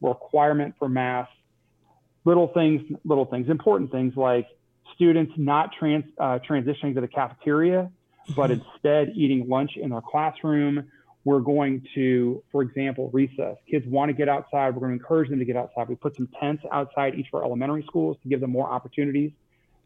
[0.00, 1.34] requirement for masks,
[2.24, 4.46] little things, little things, important things like
[4.94, 7.90] students not trans, uh, transitioning to the cafeteria,
[8.36, 8.62] but mm-hmm.
[8.74, 10.90] instead eating lunch in their classroom
[11.24, 13.56] we're going to, for example, recess.
[13.70, 14.74] Kids want to get outside.
[14.74, 15.88] We're going to encourage them to get outside.
[15.88, 19.30] We put some tents outside each of our elementary schools to give them more opportunities,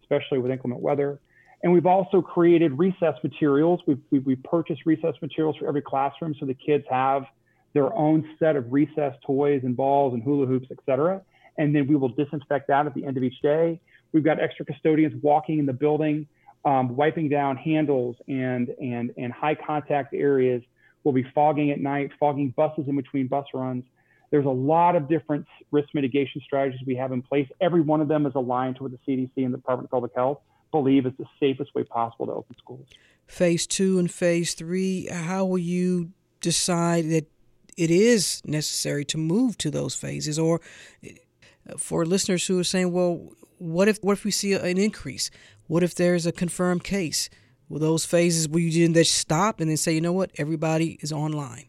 [0.03, 1.18] especially with inclement weather.
[1.62, 3.81] And we've also created recess materials.
[3.87, 7.25] We've, we've, we've purchased recess materials for every classroom so the kids have
[7.73, 11.20] their own set of recess toys and balls and hula hoops, et cetera.
[11.59, 13.81] And then we will disinfect that at the end of each day.
[14.12, 16.29] We've got extra custodians walking in the building,
[16.64, 20.62] um, wiping down handles and, and, and high contact areas
[21.05, 23.85] We'll be fogging at night, fogging buses in between bus runs.
[24.31, 27.49] There's a lot of different risk mitigation strategies we have in place.
[27.61, 30.12] Every one of them is aligned to what the CDC and the Department of Public
[30.17, 30.40] Health
[30.73, 32.88] believe is the safest way possible to open schools.
[33.27, 37.31] Phase two and phase three, how will you decide that
[37.77, 40.38] it is necessary to move to those phases?
[40.38, 40.61] Or
[41.05, 45.31] uh, for listeners who are saying, well, what if what if we see an increase?
[45.67, 47.31] What if there's a confirmed case?
[47.75, 50.97] Will those phases where you didn't just stop and then say, you know what, everybody
[51.03, 51.65] is online?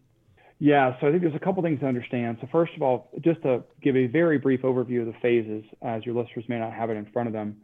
[0.60, 2.38] Yeah, so I think there's a couple things to understand.
[2.42, 6.06] So first of all, just to give a very brief overview of the phases, as
[6.06, 7.58] your listeners may not have it in front of them.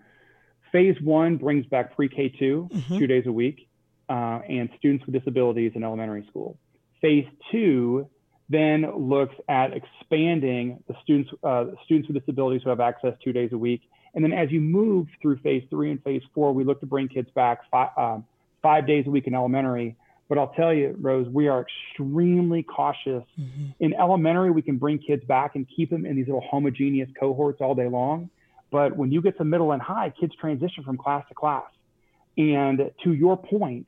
[0.71, 2.97] Phase one brings back pre-K 2 mm-hmm.
[2.97, 3.69] two days a week,
[4.09, 6.57] uh, and students with disabilities in elementary school.
[6.99, 8.09] Phase two
[8.49, 13.51] then looks at expanding the students uh, students with disabilities who have access two days
[13.53, 13.81] a week
[14.13, 17.07] and then as you move through phase three and phase four, we look to bring
[17.07, 18.25] kids back five, um,
[18.61, 19.95] five days a week in elementary,
[20.31, 23.25] But I'll tell you, Rose, we are extremely cautious.
[23.37, 23.65] Mm-hmm.
[23.81, 27.59] In elementary, we can bring kids back and keep them in these little homogeneous cohorts
[27.59, 28.29] all day long.
[28.71, 31.69] But when you get to middle and high, kids transition from class to class.
[32.37, 33.87] And to your point,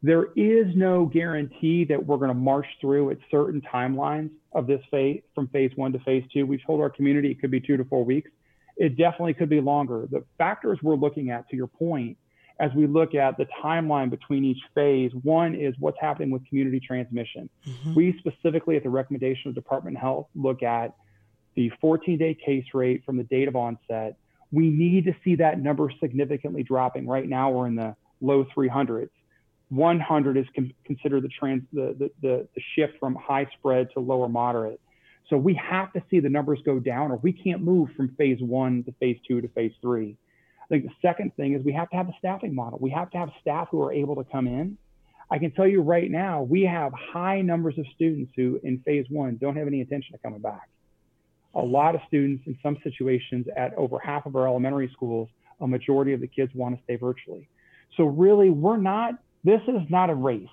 [0.00, 4.82] there is no guarantee that we're going to march through at certain timelines of this
[4.92, 6.46] phase from phase one to phase two.
[6.46, 8.30] We've told our community it could be two to four weeks.
[8.76, 10.06] It definitely could be longer.
[10.08, 12.16] The factors we're looking at, to your point,
[12.60, 16.78] as we look at the timeline between each phase, one is what's happening with community
[16.78, 17.48] transmission.
[17.66, 17.94] Mm-hmm.
[17.94, 20.94] We specifically, at the recommendation of Department of Health, look at
[21.54, 24.16] the 14 day case rate from the date of onset.
[24.52, 27.06] We need to see that number significantly dropping.
[27.06, 29.08] Right now, we're in the low 300s.
[29.70, 34.00] 100 is con- considered the, trans- the, the, the, the shift from high spread to
[34.00, 34.80] lower moderate.
[35.30, 38.40] So we have to see the numbers go down, or we can't move from phase
[38.40, 40.16] one to phase two to phase three.
[40.70, 42.78] I think the second thing is we have to have a staffing model.
[42.80, 44.78] We have to have staff who are able to come in.
[45.28, 49.06] I can tell you right now, we have high numbers of students who in phase
[49.08, 50.68] one don't have any intention of coming back.
[51.56, 55.28] A lot of students in some situations at over half of our elementary schools,
[55.60, 57.48] a majority of the kids want to stay virtually.
[57.96, 60.48] So really, we're not, this is not a race.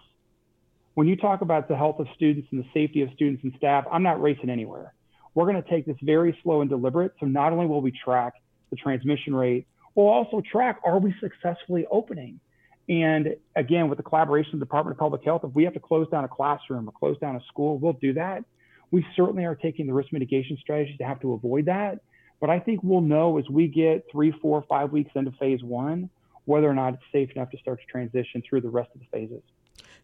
[0.95, 3.85] When you talk about the health of students and the safety of students and staff,
[3.91, 4.93] I'm not racing anywhere.
[5.35, 7.13] We're going to take this very slow and deliberate.
[7.19, 8.33] So not only will we track
[8.71, 12.39] the transmission rate, We'll also track, are we successfully opening?
[12.87, 15.79] And again, with the collaboration of the Department of Public Health, if we have to
[15.79, 18.45] close down a classroom or close down a school, we'll do that.
[18.91, 21.99] We certainly are taking the risk mitigation strategies to have to avoid that.
[22.39, 26.11] But I think we'll know as we get three, four, five weeks into phase one,
[26.45, 29.07] whether or not it's safe enough to start to transition through the rest of the
[29.11, 29.41] phases.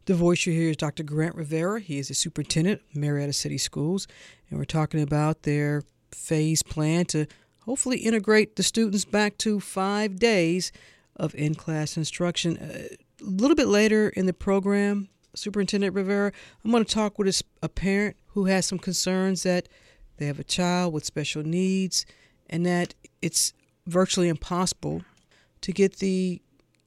[0.05, 1.03] The voice you hear is Dr.
[1.03, 1.79] Grant Rivera.
[1.79, 4.07] He is the superintendent of Marietta City Schools,
[4.49, 7.27] and we're talking about their phase plan to
[7.65, 10.71] hopefully integrate the students back to five days
[11.15, 12.57] of in class instruction.
[12.57, 16.31] Uh, a little bit later in the program, Superintendent Rivera,
[16.63, 19.69] I'm going to talk with a parent who has some concerns that
[20.17, 22.05] they have a child with special needs
[22.49, 23.53] and that it's
[23.87, 25.03] virtually impossible
[25.61, 26.41] to get the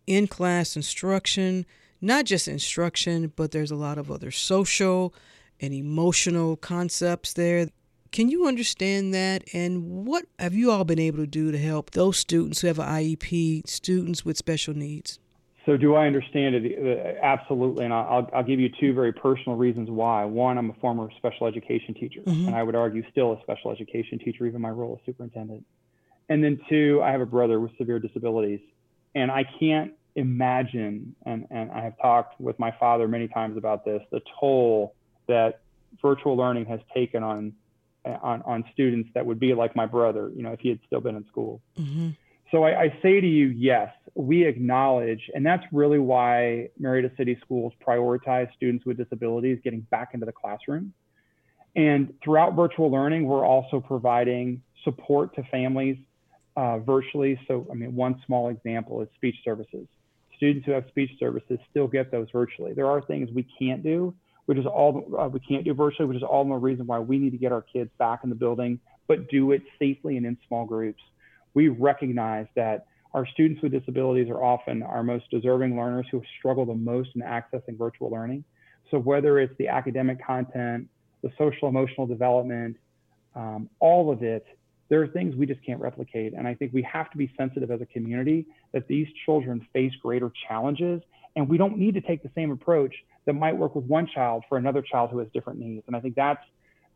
[0.06, 1.66] in class instruction,
[2.00, 5.12] not just instruction, but there's a lot of other social
[5.60, 7.70] and emotional concepts there
[8.16, 9.44] can you understand that?
[9.52, 12.78] And what have you all been able to do to help those students who have
[12.78, 15.18] an IEP, students with special needs?
[15.66, 16.78] So, do I understand it?
[16.78, 17.84] Uh, absolutely.
[17.84, 20.24] And I'll, I'll give you two very personal reasons why.
[20.24, 22.46] One, I'm a former special education teacher, mm-hmm.
[22.46, 25.66] and I would argue still a special education teacher, even my role as superintendent.
[26.30, 28.60] And then two, I have a brother with severe disabilities.
[29.14, 33.84] And I can't imagine, and, and I have talked with my father many times about
[33.84, 34.94] this, the toll
[35.28, 35.60] that
[36.00, 37.52] virtual learning has taken on
[38.22, 41.00] on, on students that would be like my brother, you know, if he had still
[41.00, 41.60] been in school.
[41.78, 42.10] Mm-hmm.
[42.50, 47.36] So I, I, say to you, yes, we acknowledge, and that's really why Marietta City
[47.44, 50.92] Schools prioritize students with disabilities getting back into the classroom.
[51.74, 55.98] And throughout virtual learning, we're also providing support to families
[56.56, 57.38] uh, virtually.
[57.48, 59.86] So, I mean, one small example is speech services.
[60.36, 62.72] Students who have speech services still get those virtually.
[62.72, 64.14] There are things we can't do,
[64.46, 67.18] which is all uh, we can't do virtually, which is all the reason why we
[67.18, 70.36] need to get our kids back in the building, but do it safely and in
[70.48, 71.02] small groups.
[71.54, 76.66] We recognize that our students with disabilities are often our most deserving learners who struggle
[76.66, 78.44] the most in accessing virtual learning.
[78.90, 80.88] So whether it's the academic content,
[81.22, 82.76] the social emotional development,
[83.34, 84.46] um, all of it,
[84.88, 86.34] there are things we just can't replicate.
[86.34, 89.92] And I think we have to be sensitive as a community that these children face
[90.00, 91.02] greater challenges
[91.36, 92.94] and we don't need to take the same approach
[93.26, 95.84] that might work with one child for another child who has different needs.
[95.86, 96.42] And I think that's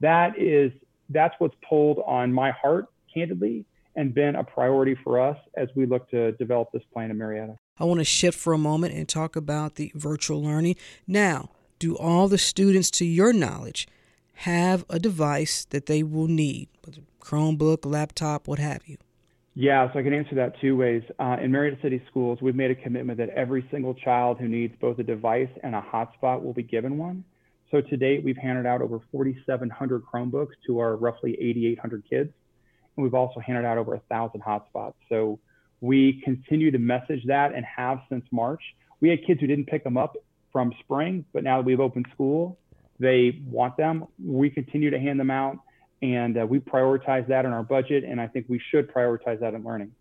[0.00, 0.72] that is
[1.10, 3.64] that's what's pulled on my heart, candidly,
[3.96, 7.58] and been a priority for us as we look to develop this plan in Marietta.
[7.78, 10.76] I want to shift for a moment and talk about the virtual learning.
[11.06, 13.88] Now, do all the students, to your knowledge,
[14.34, 16.68] have a device that they will need,
[17.20, 18.96] Chromebook, laptop, what have you?
[19.60, 21.02] Yeah, so I can answer that two ways.
[21.18, 24.74] Uh, in Marietta City Schools, we've made a commitment that every single child who needs
[24.80, 27.24] both a device and a hotspot will be given one.
[27.70, 32.30] So to date, we've handed out over 4,700 Chromebooks to our roughly 8,800 kids.
[32.96, 34.94] And we've also handed out over 1,000 hotspots.
[35.10, 35.38] So
[35.82, 38.62] we continue to message that and have since March.
[39.02, 40.16] We had kids who didn't pick them up
[40.52, 42.58] from spring, but now that we've opened school,
[42.98, 44.06] they want them.
[44.24, 45.58] We continue to hand them out
[46.02, 49.54] and uh, we prioritize that in our budget and i think we should prioritize that
[49.54, 49.92] in learning.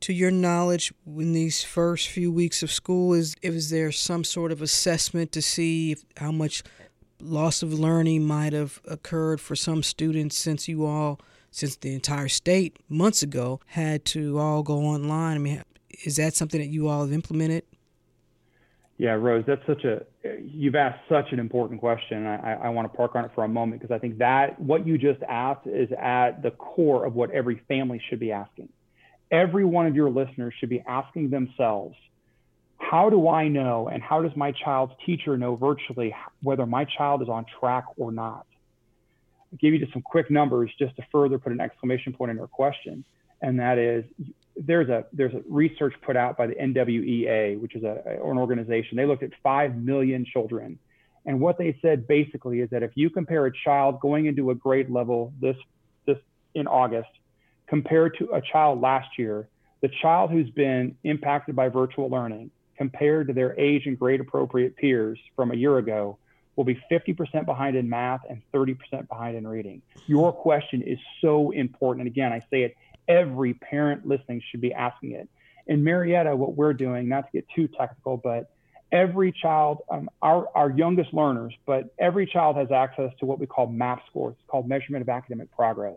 [0.00, 4.52] To your knowledge in these first few weeks of school is is there some sort
[4.52, 6.62] of assessment to see if, how much
[7.20, 11.20] loss of learning might have occurred for some students since you all
[11.50, 15.36] since the entire state months ago had to all go online?
[15.36, 15.62] I mean
[16.04, 17.64] is that something that you all have implemented
[18.96, 20.02] Yeah, Rose, that's such a
[20.40, 22.26] you've asked such an important question.
[22.26, 24.86] I, I want to park on it for a moment because I think that what
[24.86, 28.68] you just asked is at the core of what every family should be asking.
[29.32, 31.96] Every one of your listeners should be asking themselves,
[32.78, 37.22] how do I know and how does my child's teacher know virtually whether my child
[37.22, 38.46] is on track or not?
[39.52, 42.36] I'll give you just some quick numbers just to further put an exclamation point in
[42.36, 43.04] your question.
[43.42, 44.04] And that is
[44.56, 48.96] there's a there's a research put out by the NWEA, which is a, an organization.
[48.96, 50.78] They looked at five million children,
[51.26, 54.54] and what they said basically is that if you compare a child going into a
[54.54, 55.56] grade level this
[56.06, 56.18] this
[56.54, 57.10] in August
[57.66, 59.48] compared to a child last year,
[59.80, 64.76] the child who's been impacted by virtual learning compared to their age and grade appropriate
[64.76, 66.18] peers from a year ago
[66.56, 69.82] will be 50% behind in math and 30% behind in reading.
[70.06, 72.06] Your question is so important.
[72.06, 72.76] And again, I say it
[73.08, 75.28] every parent listening should be asking it.
[75.66, 78.50] In Marietta, what we're doing, not to get too technical, but
[78.92, 83.46] every child, um, our, our youngest learners, but every child has access to what we
[83.46, 84.36] call MAP scores.
[84.38, 85.96] It's called Measurement of Academic Progress.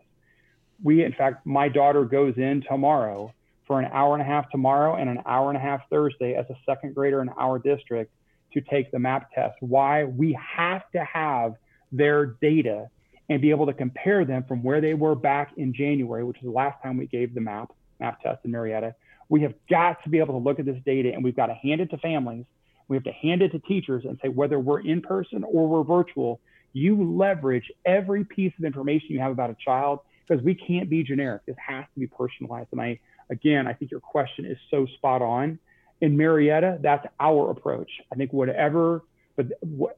[0.84, 3.34] We, in fact, my daughter goes in tomorrow
[3.66, 6.46] for an hour and a half tomorrow and an hour and a half Thursday as
[6.50, 8.12] a second grader in our district
[8.54, 9.56] to take the MAP test.
[9.60, 10.06] Why?
[10.06, 11.56] We have to have
[11.92, 12.90] their data
[13.30, 16.44] and be able to compare them from where they were back in January, which is
[16.44, 18.96] the last time we gave the map, map test in Marietta.
[19.30, 21.54] We have got to be able to look at this data and we've got to
[21.54, 22.46] hand it to families.
[22.88, 25.84] We have to hand it to teachers and say whether we're in person or we're
[25.84, 26.40] virtual,
[26.72, 31.04] you leverage every piece of information you have about a child because we can't be
[31.04, 31.42] generic.
[31.46, 32.70] This has to be personalized.
[32.72, 33.00] And I,
[33.30, 35.60] again, I think your question is so spot on.
[36.00, 37.90] In Marietta, that's our approach.
[38.12, 39.02] I think whatever
[39.38, 39.46] but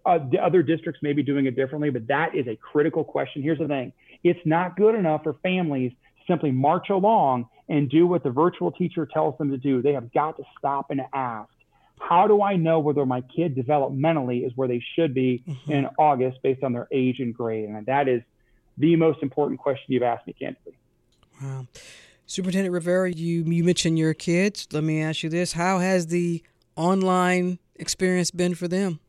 [0.05, 3.41] uh, the other districts may be doing it differently, but that is a critical question.
[3.41, 8.05] Here's the thing it's not good enough for families to simply march along and do
[8.05, 9.81] what the virtual teacher tells them to do.
[9.81, 11.49] They have got to stop and ask.
[11.99, 15.71] How do I know whether my kid developmentally is where they should be mm-hmm.
[15.71, 17.69] in August based on their age and grade?
[17.69, 18.21] And that is
[18.77, 20.73] the most important question you've asked me, candidly.
[21.41, 21.67] Wow.
[22.25, 24.67] Superintendent Rivera, you, you mentioned your kids.
[24.71, 26.43] Let me ask you this How has the
[26.75, 28.99] online experience been for them?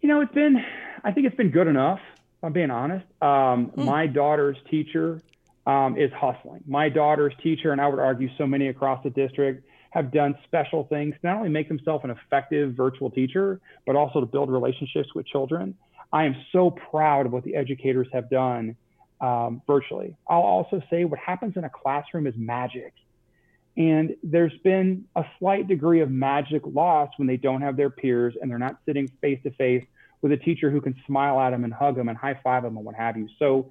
[0.00, 0.56] You know, it's been,
[1.04, 2.00] I think it's been good enough.
[2.42, 3.06] I'm being honest.
[3.20, 3.84] Um, hmm.
[3.84, 5.20] My daughter's teacher
[5.66, 6.62] um, is hustling.
[6.66, 10.84] My daughter's teacher, and I would argue so many across the district, have done special
[10.84, 15.08] things to not only make themselves an effective virtual teacher, but also to build relationships
[15.14, 15.74] with children.
[16.12, 18.76] I am so proud of what the educators have done
[19.20, 20.16] um, virtually.
[20.28, 22.92] I'll also say what happens in a classroom is magic.
[23.78, 28.34] And there's been a slight degree of magic lost when they don't have their peers
[28.40, 29.84] and they're not sitting face to face
[30.20, 32.76] with a teacher who can smile at them and hug them and high five them
[32.76, 33.28] and what have you.
[33.38, 33.70] So,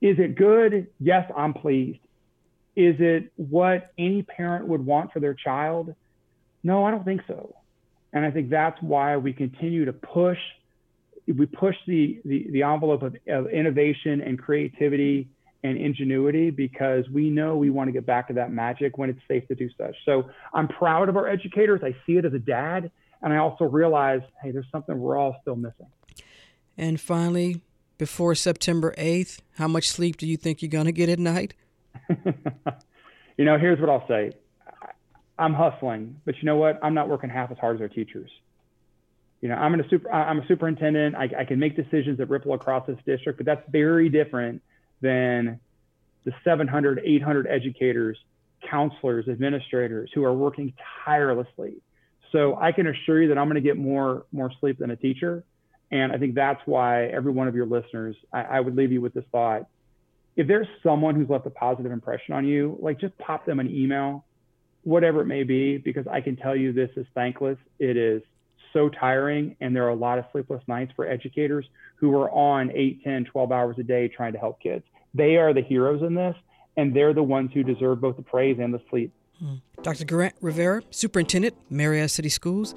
[0.00, 0.88] is it good?
[0.98, 2.00] Yes, I'm pleased.
[2.74, 5.94] Is it what any parent would want for their child?
[6.64, 7.54] No, I don't think so.
[8.12, 10.38] And I think that's why we continue to push.
[11.26, 15.28] We push the the, the envelope of, of innovation and creativity
[15.66, 19.20] and ingenuity because we know we want to get back to that magic when it's
[19.28, 19.94] safe to do such.
[20.04, 21.80] So I'm proud of our educators.
[21.82, 22.90] I see it as a dad,
[23.22, 25.86] and I also realize, hey, there's something we're all still missing.
[26.78, 27.62] And finally,
[27.98, 31.54] before September 8th, how much sleep do you think you're going to get at night?
[33.36, 34.32] you know, here's what I'll say.
[35.38, 36.78] I'm hustling, but you know what?
[36.82, 38.30] I'm not working half as hard as our teachers.
[39.40, 41.14] You know, I'm a super, I'm a superintendent.
[41.14, 44.62] I, I can make decisions that ripple across this district, but that's very different
[45.00, 45.60] than
[46.24, 48.18] the 700, 800 educators,
[48.68, 50.72] counselors, administrators who are working
[51.04, 51.74] tirelessly.
[52.32, 54.96] So I can assure you that I'm going to get more more sleep than a
[54.96, 55.44] teacher,
[55.90, 59.00] and I think that's why every one of your listeners, I, I would leave you
[59.00, 59.66] with this thought:
[60.34, 63.70] if there's someone who's left a positive impression on you, like just pop them an
[63.74, 64.24] email,
[64.82, 67.58] whatever it may be, because I can tell you this is thankless.
[67.78, 68.22] It is
[68.72, 72.70] so tiring, and there are a lot of sleepless nights for educators who are on
[72.72, 74.84] 8, 10, 12 hours a day trying to help kids.
[75.14, 76.36] They are the heroes in this,
[76.76, 79.12] and they're the ones who deserve both the praise and the sleep.
[79.38, 79.56] Hmm.
[79.82, 80.04] Dr.
[80.04, 82.74] Grant Rivera, Superintendent, Marietta City Schools,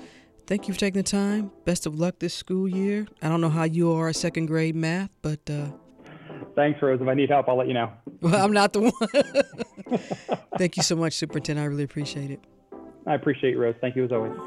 [0.48, 1.52] thank you for taking the time.
[1.66, 3.08] Best of luck this school year.
[3.22, 5.40] I don't know how you are at second grade math, but.
[5.50, 5.68] Uh,
[6.56, 7.00] Thanks, Rose.
[7.02, 7.92] If I need help, I'll let you know.
[8.22, 10.40] Well, I'm not the one.
[10.58, 11.64] thank you so much, Superintendent.
[11.64, 12.42] I really appreciate it.
[13.08, 13.76] I appreciate you, Rose.
[13.80, 14.38] Thank you as always.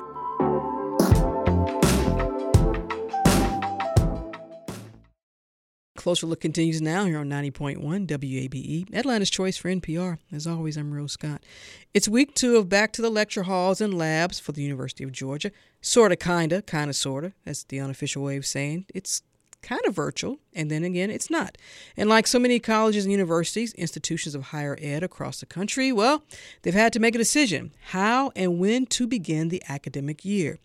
[6.03, 7.79] Closer Look continues now here on 90.1
[8.09, 10.19] WABE, Atlanta's Choice for NPR.
[10.33, 11.45] As always, I'm Rose Scott.
[11.95, 15.13] It's week two of Back to the Lecture Halls and Labs for the University of
[15.13, 15.53] Georgia.
[15.81, 17.35] Sorta, kinda, kinda, sorta.
[17.45, 19.23] That's the unofficial way of saying it's
[19.63, 21.57] kind of virtual, and then again, it's not.
[21.97, 26.25] And like so many colleges and universities, institutions of higher ed across the country, well,
[26.63, 30.59] they've had to make a decision how and when to begin the academic year.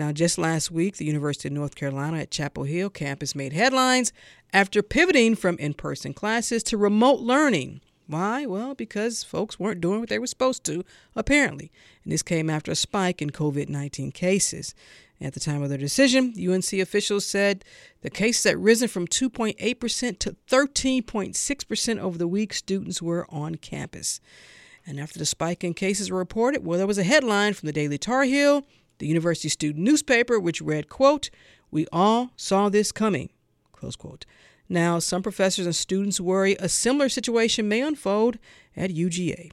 [0.00, 4.14] Now, just last week, the University of North Carolina at Chapel Hill campus made headlines
[4.50, 7.82] after pivoting from in person classes to remote learning.
[8.06, 8.46] Why?
[8.46, 11.70] Well, because folks weren't doing what they were supposed to, apparently.
[12.02, 14.74] And this came after a spike in COVID 19 cases.
[15.20, 17.62] At the time of their decision, UNC officials said
[18.00, 24.18] the cases had risen from 2.8% to 13.6% over the week students were on campus.
[24.86, 27.72] And after the spike in cases were reported, well, there was a headline from the
[27.74, 28.64] Daily Tar Heel,
[29.00, 31.30] the university student newspaper, which read, quote,
[31.70, 33.30] We all saw this coming,
[33.72, 34.24] close quote.
[34.68, 38.38] Now, some professors and students worry a similar situation may unfold
[38.76, 39.50] at UGA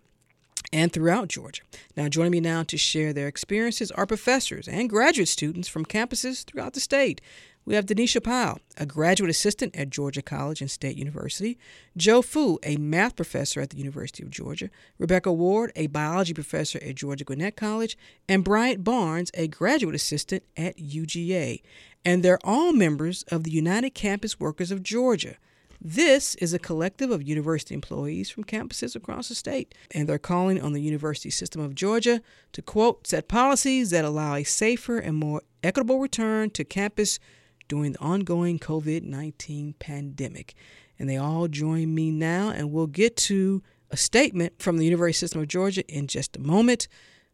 [0.72, 1.64] and throughout Georgia.
[1.96, 6.46] Now, joining me now to share their experiences are professors and graduate students from campuses
[6.46, 7.20] throughout the state.
[7.68, 11.58] We have Denisha Powell, a graduate assistant at Georgia College and State University,
[11.98, 16.80] Joe Fu, a math professor at the University of Georgia, Rebecca Ward, a biology professor
[16.82, 17.98] at Georgia Gwinnett College,
[18.30, 21.62] and Bryant Barnes, a graduate assistant at UGA.
[22.06, 25.36] And they're all members of the United Campus Workers of Georgia.
[25.82, 30.62] This is a collective of university employees from campuses across the state, and they're calling
[30.62, 32.22] on the University System of Georgia
[32.54, 37.20] to, quote, set policies that allow a safer and more equitable return to campus
[37.68, 40.56] during the ongoing COVID 19 pandemic.
[41.00, 43.62] And they all join me now, and we'll get to
[43.92, 46.88] a statement from the University System of Georgia in just a moment.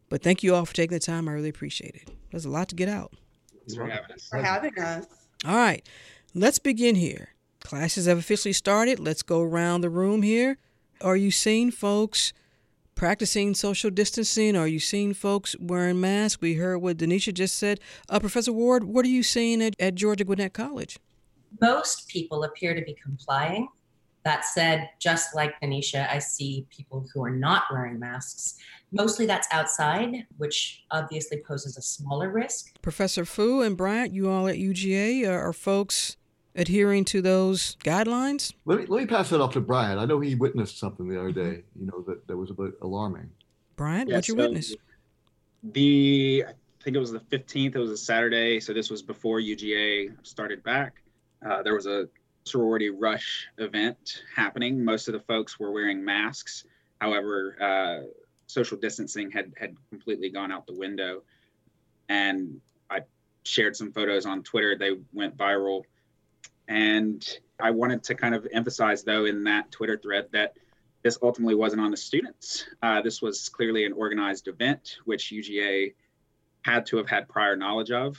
[0.08, 1.28] But thank you all for taking the time.
[1.28, 2.10] I really appreciate it.
[2.30, 3.14] There's a lot to get out.
[3.50, 4.28] Thanks for having us.
[4.28, 5.06] For having us.
[5.46, 5.86] All right,
[6.34, 7.30] let's begin here.
[7.62, 9.00] Classes have officially started.
[9.00, 10.58] Let's go around the room here.
[11.00, 12.32] Are you seeing folks
[12.94, 14.56] practicing social distancing?
[14.56, 16.40] Are you seeing folks wearing masks?
[16.40, 17.80] We heard what Denisha just said.
[18.08, 20.98] Uh, Professor Ward, what are you seeing at, at Georgia Gwinnett College?
[21.60, 23.68] Most people appear to be complying.
[24.24, 28.54] That said, just like Denisha, I see people who are not wearing masks.
[28.90, 32.80] Mostly that's outside, which obviously poses a smaller risk.
[32.80, 36.16] Professor Fu and Bryant, you all at UGA, are, are folks
[36.54, 38.52] adhering to those guidelines?
[38.64, 39.98] Let me, let me pass that off to Bryant.
[39.98, 42.74] I know he witnessed something the other day, you know, that, that was a bit
[42.82, 43.30] alarming.
[43.76, 44.74] Bryant, Yeah, what'd you so witness?
[45.62, 47.74] The I think it was the 15th.
[47.74, 51.02] It was a Saturday, so this was before UGA started back.
[51.44, 52.08] Uh, there was a
[52.44, 54.84] sorority rush event happening.
[54.84, 56.64] Most of the folks were wearing masks.
[57.00, 58.06] However, uh,
[58.46, 61.22] social distancing had had completely gone out the window,
[62.08, 63.00] and I
[63.44, 64.76] shared some photos on Twitter.
[64.78, 65.84] They went viral,
[66.68, 70.56] and I wanted to kind of emphasize, though, in that Twitter thread that
[71.02, 72.64] this ultimately wasn't on the students.
[72.82, 75.94] Uh, this was clearly an organized event, which UGA
[76.62, 78.16] had to have had prior knowledge of,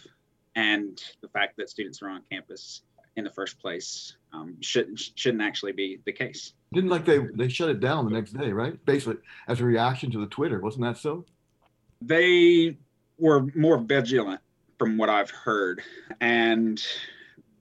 [0.55, 2.83] and the fact that students are on campus
[3.15, 6.53] in the first place um, shouldn't shouldn't actually be the case.
[6.73, 8.83] Didn't like they, they shut it down the next day, right?
[8.85, 9.17] Basically,
[9.47, 10.59] as a reaction to the Twitter.
[10.59, 11.25] Wasn't that so?
[12.01, 12.77] They
[13.17, 14.41] were more vigilant,
[14.77, 15.81] from what I've heard,
[16.19, 16.83] and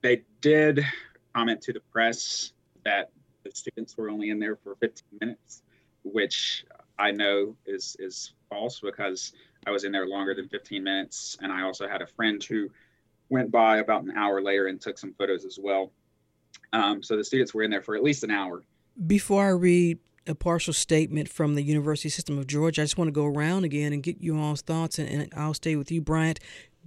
[0.05, 0.85] they did
[1.33, 2.51] comment to the press
[2.83, 3.09] that
[3.43, 5.63] the students were only in there for 15 minutes,
[6.03, 6.63] which
[6.99, 9.33] I know is is false because
[9.65, 12.69] I was in there longer than 15 minutes, and I also had a friend who
[13.29, 15.91] went by about an hour later and took some photos as well.
[16.71, 18.61] Um, so the students were in there for at least an hour.
[19.07, 19.97] Before I read
[20.27, 23.63] a partial statement from the University System of Georgia, I just want to go around
[23.63, 26.39] again and get you all's thoughts, and, and I'll stay with you, Bryant.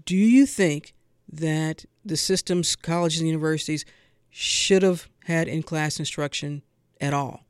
[0.05, 0.95] Do you think
[1.31, 3.85] that the systems, colleges, and universities
[4.31, 6.63] should have had in class instruction
[7.01, 7.45] at all?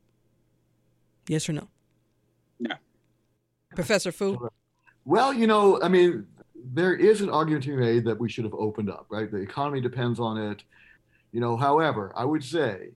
[1.28, 1.68] Yes or no?
[2.58, 2.74] No.
[3.74, 4.48] Professor Fu?
[5.04, 6.26] Well, you know, I mean,
[6.72, 9.30] there is an argument to be made that we should have opened up, right?
[9.30, 10.62] The economy depends on it.
[11.32, 12.90] You know, however, I would say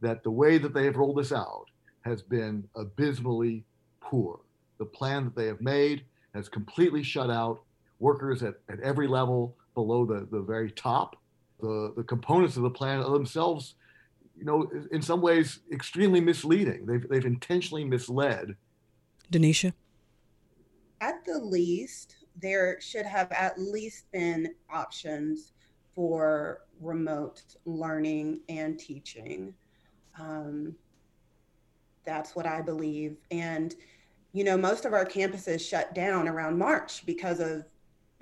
[0.00, 1.66] that the way that they have rolled this out
[2.04, 3.64] has been abysmally
[4.00, 4.40] poor.
[4.78, 6.04] The plan that they have made
[6.34, 7.62] has completely shut out
[7.98, 11.16] workers at, at every level below the, the very top.
[11.60, 13.74] The, the components of the plan are themselves,
[14.36, 16.86] you know, in some ways extremely misleading.
[16.86, 18.56] They've, they've intentionally misled
[19.30, 19.72] Denisha?
[21.00, 25.52] At the least, there should have at least been options
[25.94, 29.54] for remote learning and teaching.
[30.18, 30.74] Um,
[32.04, 33.16] that's what I believe.
[33.30, 33.74] And
[34.32, 37.64] you know, most of our campuses shut down around March because of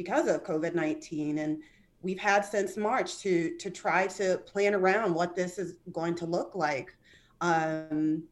[0.02, 1.62] because of COVID nineteen, and
[2.02, 6.26] we've had since March to to try to plan around what this is going to
[6.26, 6.96] look like.
[7.40, 8.24] Um,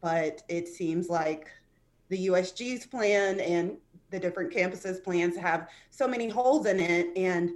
[0.00, 1.48] but it seems like
[2.08, 3.76] the USG's plan and
[4.10, 7.50] the different campuses plans have so many holes in it and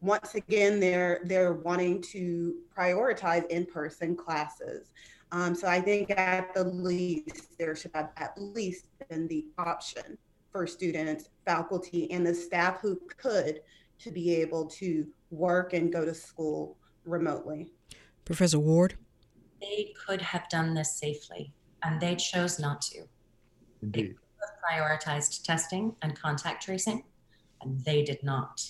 [0.00, 4.90] once again they're they're wanting to prioritize in-person classes
[5.32, 10.18] um, so i think at the least there should have at least been the option
[10.54, 13.60] for students faculty and the staff who could
[13.98, 17.72] to be able to work and go to school remotely.
[18.24, 18.94] Professor Ward?
[19.60, 21.52] They could have done this safely,
[21.82, 23.02] and they chose not to.
[23.82, 24.14] Indeed.
[24.14, 27.02] They prioritized testing and contact tracing,
[27.60, 28.62] and they did not.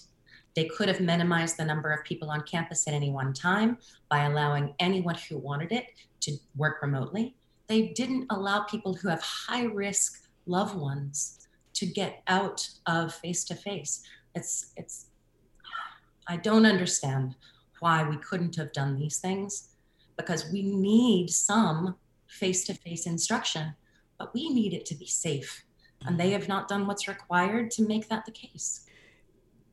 [0.56, 3.76] They could have minimized the number of people on campus at any one time
[4.08, 5.84] by allowing anyone who wanted it
[6.20, 7.36] to work remotely.
[7.66, 11.43] They didn't allow people who have high risk loved ones
[11.74, 14.02] to get out of face to face.
[14.34, 15.06] It's it's
[16.26, 17.36] I don't understand
[17.80, 19.68] why we couldn't have done these things
[20.16, 21.96] because we need some
[22.26, 23.74] face to face instruction,
[24.18, 25.64] but we need it to be safe.
[26.06, 28.86] And they have not done what's required to make that the case.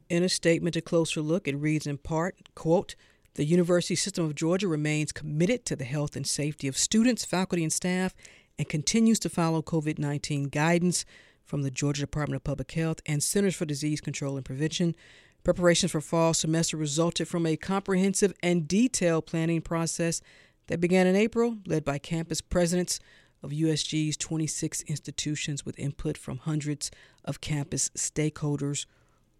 [0.09, 2.95] In a statement, a closer look, it reads in part, quote,
[3.35, 7.63] the University System of Georgia remains committed to the health and safety of students, faculty,
[7.63, 8.13] and staff
[8.57, 11.05] and continues to follow COVID 19 guidance
[11.51, 14.95] from the Georgia Department of Public Health and Centers for Disease Control and Prevention.
[15.43, 20.21] Preparations for fall semester resulted from a comprehensive and detailed planning process
[20.67, 23.01] that began in April, led by campus presidents
[23.43, 26.89] of USG's 26 institutions with input from hundreds
[27.25, 28.85] of campus stakeholders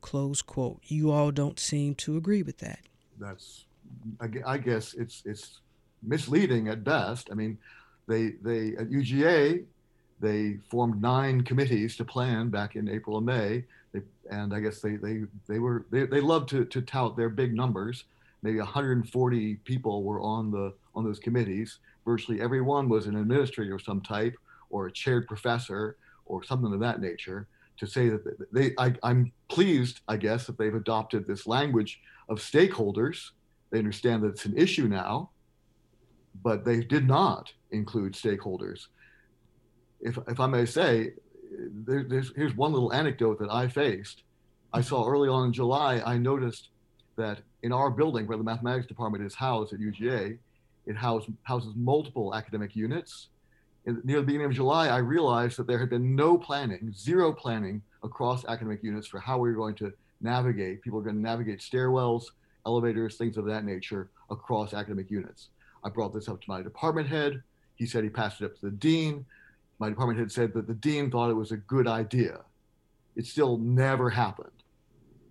[0.02, 0.82] Close quote.
[0.84, 2.80] You all don't seem to agree with that.
[3.20, 3.66] That's,
[4.20, 5.62] I guess it's it's
[6.04, 7.30] misleading at best.
[7.32, 7.58] I mean,
[8.08, 9.64] they they at UGA
[10.22, 13.66] they formed nine committees to plan back in April and May.
[13.92, 17.30] They, and I guess they they they were they, they love to to tout their
[17.30, 18.06] big numbers.
[18.44, 21.80] Maybe 140 people were on the on those committees.
[22.06, 24.36] Virtually everyone was an administrator of some type
[24.70, 27.48] or a chaired professor or something of that nature
[27.78, 32.00] to say that they, I, I'm pleased, I guess, that they've adopted this language
[32.30, 33.32] of stakeholders.
[33.72, 35.32] They understand that it's an issue now,
[36.44, 38.88] but they did not include stakeholders.
[40.02, 41.14] If, if I may say,
[41.86, 44.24] there, here's one little anecdote that I faced.
[44.74, 46.70] I saw early on in July, I noticed
[47.18, 50.38] that in our building where the mathematics department is housed at UGA,
[50.88, 53.28] it house, houses multiple academic units
[53.86, 57.82] near the beginning of July, I realized that there had been no planning, zero planning
[58.04, 59.92] across academic units for how we were going to
[60.22, 60.82] navigate.
[60.82, 62.26] People are going to navigate stairwells,
[62.66, 65.50] elevators, things of that nature across academic units.
[65.84, 67.42] I brought this up to my department head.
[67.76, 69.26] He said he passed it up to the dean.
[69.82, 72.42] My department head said that the dean thought it was a good idea.
[73.16, 74.52] It still never happened.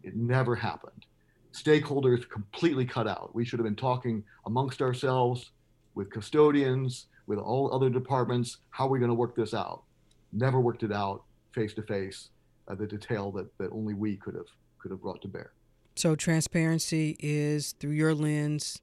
[0.03, 1.07] It never happened.
[1.53, 3.32] Stakeholders completely cut out.
[3.32, 5.53] We should have been talking amongst ourselves
[5.94, 8.57] with custodians, with all other departments.
[8.70, 9.84] How are we going to work this out?
[10.32, 11.22] Never worked it out
[11.53, 12.30] face to face,
[12.66, 14.48] uh, the detail that, that only we could have
[14.80, 15.53] could have brought to bear.
[15.94, 18.80] So transparency is through your lens.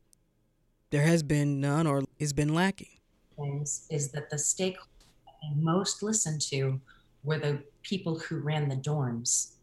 [0.91, 2.99] There has been none, or has been lacking.
[3.35, 4.96] Things is that the stakeholders
[5.43, 6.79] I most listened to
[7.23, 9.53] were the people who ran the dorms.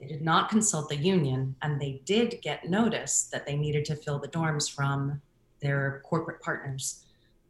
[0.00, 3.96] They did not consult the union, and they did get notice that they needed to
[3.96, 5.20] fill the dorms from
[5.60, 7.04] their corporate partners.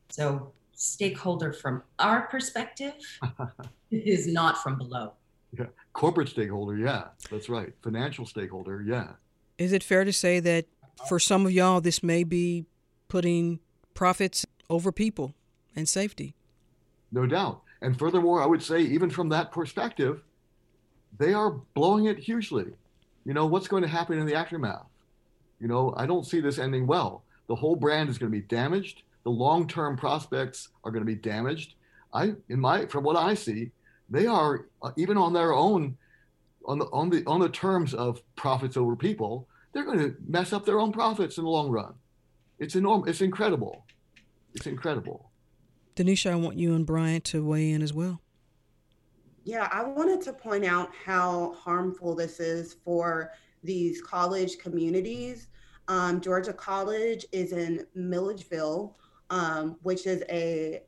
[0.08, 2.94] So, stakeholder from our perspective
[3.90, 5.12] is not from below.
[5.56, 7.72] Yeah, corporate stakeholder, yeah, that's right.
[7.82, 9.12] Financial stakeholder, yeah.
[9.58, 10.66] Is it fair to say that
[11.08, 12.64] for some of y'all, this may be
[13.08, 13.60] putting
[13.94, 15.34] profits over people
[15.76, 16.34] and safety?
[17.12, 17.62] No doubt.
[17.82, 20.22] And furthermore, I would say, even from that perspective,
[21.18, 22.66] they are blowing it hugely.
[23.24, 24.86] You know, what's going to happen in the aftermath?
[25.60, 27.22] You know, I don't see this ending well.
[27.48, 31.14] The whole brand is going to be damaged the long-term prospects are going to be
[31.14, 31.74] damaged.
[32.12, 33.70] I, in my, from what I see,
[34.08, 35.96] they are uh, even on their own,
[36.66, 40.52] on the on the on the terms of profits over people, they're going to mess
[40.52, 41.94] up their own profits in the long run.
[42.58, 43.10] It's enormous.
[43.10, 43.84] It's incredible.
[44.54, 45.29] It's incredible.
[46.00, 48.22] Denisha, I want you and Bryant to weigh in as well.
[49.44, 53.32] Yeah, I wanted to point out how harmful this is for
[53.62, 55.48] these college communities.
[55.88, 58.96] Um, Georgia College is in Milledgeville,
[59.28, 60.84] um, which is a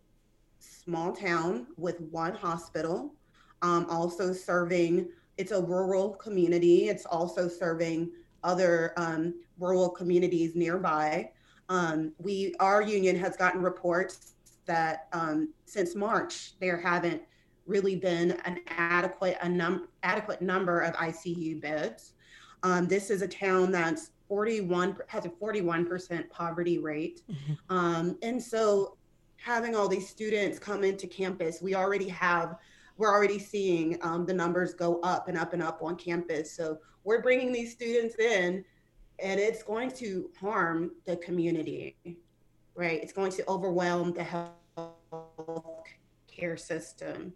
[0.60, 3.14] small town with one hospital,
[3.60, 6.88] um, also serving, it's a rural community.
[6.88, 8.10] It's also serving
[8.44, 11.32] other um, rural communities nearby.
[11.68, 14.32] Um, we, our union has gotten reports
[14.66, 17.22] that um, since March, there haven't
[17.66, 22.14] really been an adequate, a num- adequate number of ICU beds.
[22.62, 27.22] Um, this is a town that's 41 has a 41% poverty rate.
[27.30, 27.76] Mm-hmm.
[27.76, 28.96] Um, and so
[29.36, 32.56] having all these students come into campus, we already have,
[32.96, 36.50] we're already seeing um, the numbers go up and up and up on campus.
[36.50, 38.64] So we're bringing these students in
[39.18, 41.96] and it's going to harm the community,
[42.74, 43.02] right?
[43.02, 44.52] It's going to overwhelm the health
[46.26, 47.32] care system.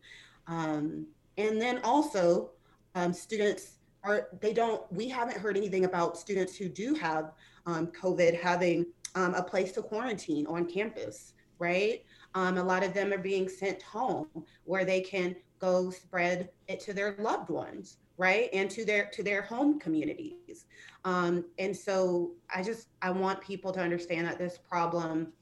[0.46, 1.06] Um,
[1.36, 2.50] and then also,
[2.94, 3.76] um, students
[4.06, 7.32] are they don't we haven't heard anything about students who do have
[7.66, 12.94] um, covid having um, a place to quarantine on campus right um, a lot of
[12.94, 14.28] them are being sent home
[14.64, 19.22] where they can go spread it to their loved ones right and to their to
[19.22, 20.66] their home communities.
[21.04, 25.32] Um, and so i just i want people to understand that this problem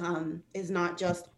[0.00, 1.28] um, is not just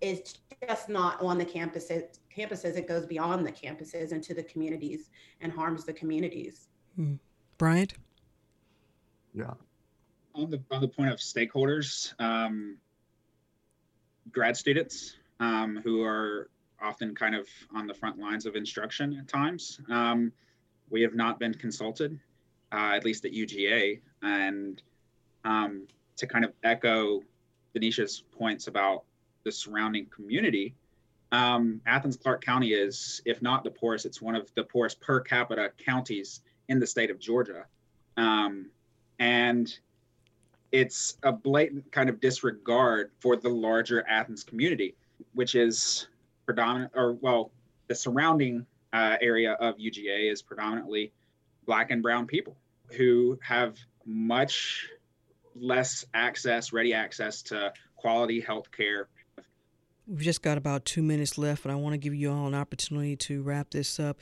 [0.00, 0.34] is
[0.66, 5.10] just not on the campuses campuses it goes beyond the campuses into the communities
[5.40, 6.68] and harms the communities.
[6.96, 7.14] Hmm.
[7.58, 7.94] bryant?
[9.34, 9.54] Yeah.
[10.34, 12.76] On the on the point of stakeholders um,
[14.32, 16.50] grad students um, who are
[16.82, 20.32] often kind of on the front lines of instruction at times um,
[20.90, 22.18] we have not been consulted
[22.72, 24.82] uh, at least at uga and
[25.44, 27.22] um, to kind of echo
[27.74, 29.04] denisha's points about
[29.46, 30.74] the surrounding community,
[31.32, 35.20] um, Athens Clarke County is, if not the poorest, it's one of the poorest per
[35.20, 37.64] capita counties in the state of Georgia.
[38.16, 38.66] Um,
[39.18, 39.78] and
[40.72, 44.96] it's a blatant kind of disregard for the larger Athens community,
[45.34, 46.08] which is
[46.46, 47.50] predominant, or well,
[47.88, 51.12] the surrounding uh, area of UGA is predominantly
[51.66, 52.56] Black and Brown people
[52.96, 53.76] who have
[54.06, 54.88] much
[55.54, 59.08] less access, ready access to quality health care
[60.06, 62.54] We've just got about two minutes left, but I want to give you all an
[62.54, 64.18] opportunity to wrap this up.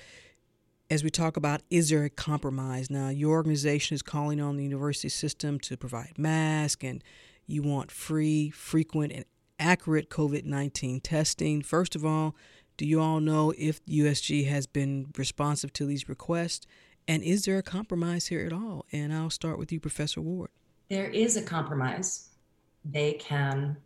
[0.90, 2.90] As we talk about, is there a compromise?
[2.90, 7.04] Now, your organization is calling on the university system to provide masks, and
[7.46, 9.24] you want free, frequent, and
[9.58, 11.62] accurate COVID 19 testing.
[11.62, 12.34] First of all,
[12.76, 16.66] do you all know if USG has been responsive to these requests?
[17.06, 18.86] And is there a compromise here at all?
[18.90, 20.50] And I'll start with you, Professor Ward.
[20.88, 22.30] There is a compromise.
[22.84, 23.76] They can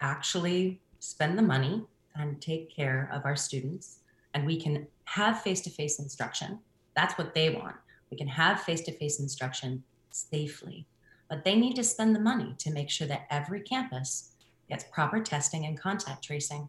[0.00, 4.00] actually spend the money and take care of our students
[4.34, 6.58] and we can have face-to-face instruction
[6.94, 7.76] that's what they want
[8.10, 10.86] we can have face-to-face instruction safely
[11.28, 14.32] but they need to spend the money to make sure that every campus
[14.68, 16.68] gets proper testing and contact tracing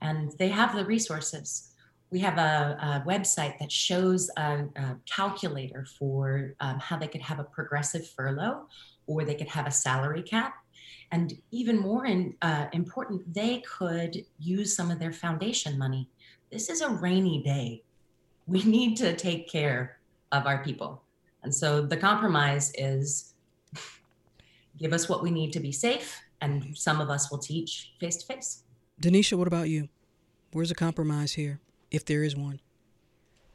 [0.00, 1.68] and they have the resources
[2.10, 7.22] we have a, a website that shows a, a calculator for um, how they could
[7.22, 8.66] have a progressive furlough
[9.06, 10.62] or they could have a salary cap
[11.12, 16.08] and even more in, uh, important, they could use some of their foundation money.
[16.50, 17.84] This is a rainy day.
[18.46, 19.98] We need to take care
[20.32, 21.02] of our people.
[21.42, 23.34] And so the compromise is
[24.78, 28.16] give us what we need to be safe, and some of us will teach face
[28.18, 28.64] to face.
[29.00, 29.88] Denisha, what about you?
[30.52, 32.60] Where's the compromise here, if there is one?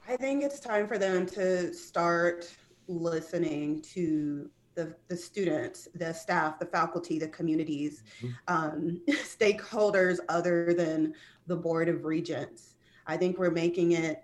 [0.09, 2.49] I think it's time for them to start
[2.87, 8.33] listening to the, the students, the staff, the faculty, the communities, mm-hmm.
[8.47, 11.13] um, stakeholders other than
[11.47, 12.75] the Board of Regents.
[13.05, 14.23] I think we're making it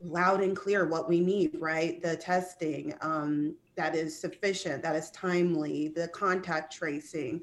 [0.00, 2.00] loud and clear what we need, right?
[2.02, 7.42] The testing um, that is sufficient, that is timely, the contact tracing.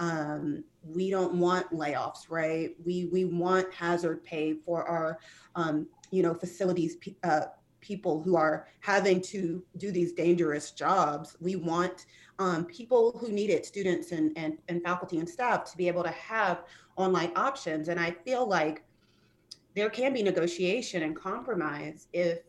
[0.00, 2.74] Um, we don't want layoffs, right?
[2.84, 5.18] We we want hazard pay for our,
[5.54, 7.42] um, you know, facilities uh,
[7.80, 11.36] people who are having to do these dangerous jobs.
[11.40, 12.06] We want
[12.38, 16.02] um, people who need it, students and, and, and faculty and staff, to be able
[16.02, 16.64] to have
[16.96, 17.88] online options.
[17.88, 18.82] And I feel like
[19.74, 22.40] there can be negotiation and compromise if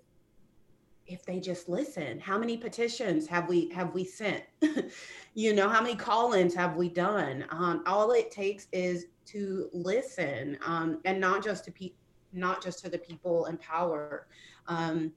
[1.12, 4.44] if they just listen how many petitions have we have we sent
[5.34, 10.58] you know how many call-ins have we done um, all it takes is to listen
[10.66, 11.94] um, and not just to pe-
[12.34, 14.28] not just to the people in power
[14.68, 15.12] um,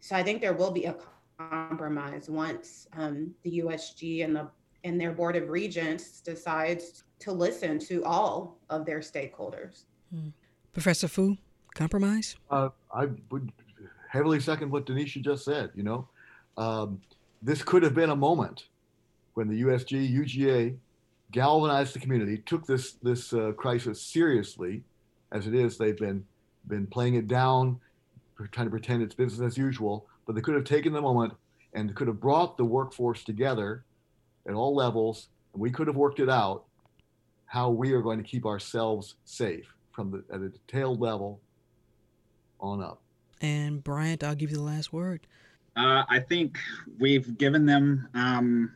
[0.00, 0.96] so I think there will be a
[1.38, 4.48] compromise once um, the USG and the
[4.84, 9.84] and their board of regents decides to listen to all of their stakeholders.
[10.14, 10.28] Hmm.
[10.72, 11.36] Professor Fu,
[11.74, 12.36] compromise?
[12.48, 13.52] Uh, I would
[14.08, 15.70] heavily second what Denisha just said.
[15.74, 16.08] You know,
[16.56, 17.00] um,
[17.42, 18.64] this could have been a moment
[19.34, 20.76] when the USG, UGA
[21.30, 24.82] galvanized the community, took this this uh, crisis seriously,
[25.32, 25.78] as it is.
[25.78, 26.24] They've been
[26.66, 27.80] been playing it down
[28.46, 31.32] trying to pretend it's business as usual, but they could have taken the moment
[31.72, 33.84] and could have brought the workforce together
[34.46, 36.64] at all levels, and we could have worked it out
[37.46, 41.40] how we are going to keep ourselves safe from the at a detailed level
[42.60, 43.02] on up.
[43.40, 45.26] And Bryant, I'll give you the last word.
[45.76, 46.58] Uh, I think
[46.98, 48.72] we've given them um,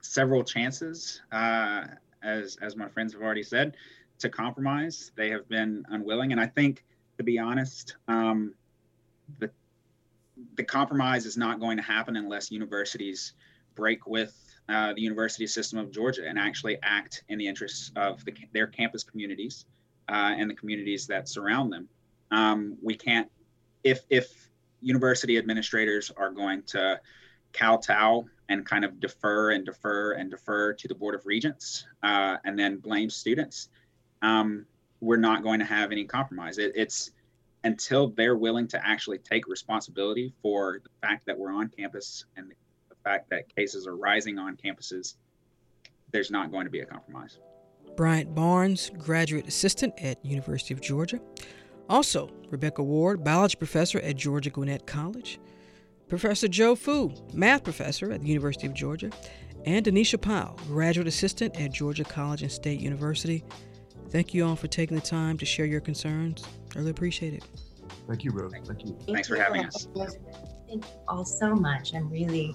[0.00, 1.84] several chances, uh,
[2.22, 3.76] as as my friends have already said,
[4.20, 5.10] to compromise.
[5.16, 6.84] They have been unwilling, and I think,
[7.18, 8.54] to be honest, um,
[9.40, 9.50] the
[10.56, 13.32] the compromise is not going to happen unless universities
[13.74, 14.34] break with
[14.68, 18.66] uh, the university system of Georgia and actually act in the interests of the, their
[18.66, 19.66] campus communities
[20.08, 21.88] uh, and the communities that surround them.
[22.30, 23.30] Um, we can't
[23.84, 24.48] if if
[24.80, 27.00] university administrators are going to
[27.52, 32.36] kowtow and kind of defer and defer and defer to the board of regents uh,
[32.44, 33.68] and then blame students,
[34.22, 34.66] um,
[35.00, 36.58] we're not going to have any compromise.
[36.58, 37.12] It, it's
[37.62, 42.50] until they're willing to actually take responsibility for the fact that we're on campus and
[42.90, 45.14] the fact that cases are rising on campuses,
[46.10, 47.38] there's not going to be a compromise.
[47.96, 51.20] Bryant Barnes, graduate assistant at University of Georgia.
[51.88, 55.38] Also, Rebecca Ward, biology professor at Georgia Gwinnett College.
[56.08, 59.10] Professor Joe Fu, math professor at the University of Georgia.
[59.66, 63.42] And Denisha Powell, graduate assistant at Georgia College and State University.
[64.10, 66.44] Thank you all for taking the time to share your concerns.
[66.74, 67.44] I really appreciate it.
[68.06, 68.52] Thank you, Rose.
[68.66, 68.96] Thank you.
[69.06, 69.88] Thanks for having us.
[69.94, 71.94] Thank you all so much.
[71.94, 72.54] I'm really